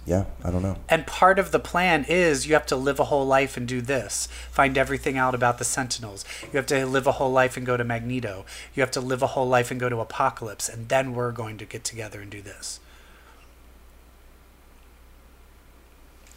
[0.07, 0.77] Yeah, I don't know.
[0.87, 3.81] And part of the plan is you have to live a whole life and do
[3.81, 4.29] this.
[4.49, 6.23] Find everything out about the Sentinels.
[6.43, 8.45] You have to live a whole life and go to Magneto.
[8.73, 10.69] You have to live a whole life and go to Apocalypse.
[10.69, 12.79] And then we're going to get together and do this.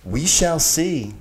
[0.04, 1.14] We shall see.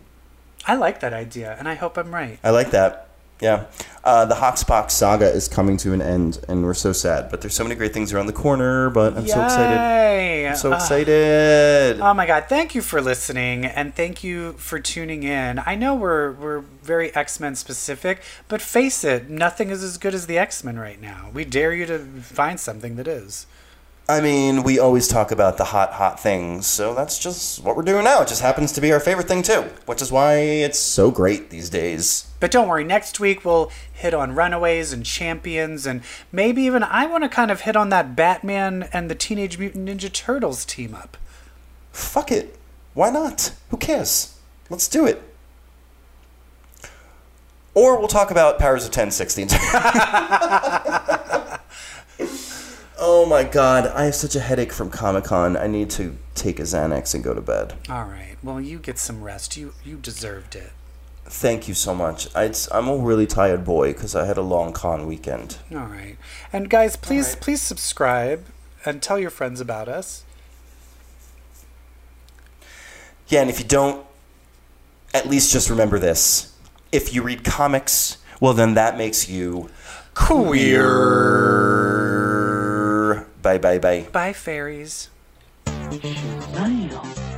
[0.66, 2.40] I like that idea, and I hope I'm right.
[2.44, 3.09] I like that.
[3.42, 3.66] Yeah.
[4.04, 7.30] Uh, the Hoxpox saga is coming to an end, and we're so sad.
[7.30, 9.78] But there's so many great things around the corner, but I'm so excited.
[10.50, 12.00] I'm so Uh, excited.
[12.02, 15.62] Oh my god, thank you for listening and thank you for tuning in.
[15.66, 20.26] I know we're we're very X-Men specific, but face it, nothing is as good as
[20.28, 21.30] the X-Men right now.
[21.34, 23.46] We dare you to find something that is.
[24.10, 27.84] I mean, we always talk about the hot, hot things, so that's just what we're
[27.84, 28.24] doing now.
[28.24, 31.52] It just happens to be our favorite thing, too, which is why it's so great
[31.52, 32.26] these days.
[32.40, 36.02] But don't worry, next week we'll hit on Runaways and Champions and
[36.32, 39.88] maybe even I want to kind of hit on that Batman and the Teenage Mutant
[39.88, 41.16] Ninja Turtles team up.
[41.92, 42.58] Fuck it.
[42.96, 43.54] Why not?
[43.70, 44.40] Who cares?
[44.72, 45.22] Let's do it.
[47.76, 49.50] Or we'll talk about Powers of 10, 16.
[53.00, 55.58] oh my god, I have such a headache from Comic Con.
[55.58, 57.74] I need to take a Xanax and go to bed.
[57.90, 58.36] All right.
[58.44, 59.58] Well, you get some rest.
[59.58, 60.72] You you deserved it.
[61.26, 62.28] Thank you so much.
[62.36, 65.58] I, I'm a really tired boy because I had a long con weekend.
[65.72, 66.18] All right.
[66.52, 67.42] And guys, please right.
[67.42, 68.46] please subscribe
[68.86, 70.24] and tell your friends about us.
[73.28, 74.06] Yeah, and if you don't,
[75.14, 76.56] at least just remember this.
[76.92, 79.70] If you read comics, well, then that makes you
[80.16, 80.80] queer.
[83.50, 84.06] Bye, bye, bye.
[84.12, 85.10] Bye fairies.
[85.64, 87.29] Smile.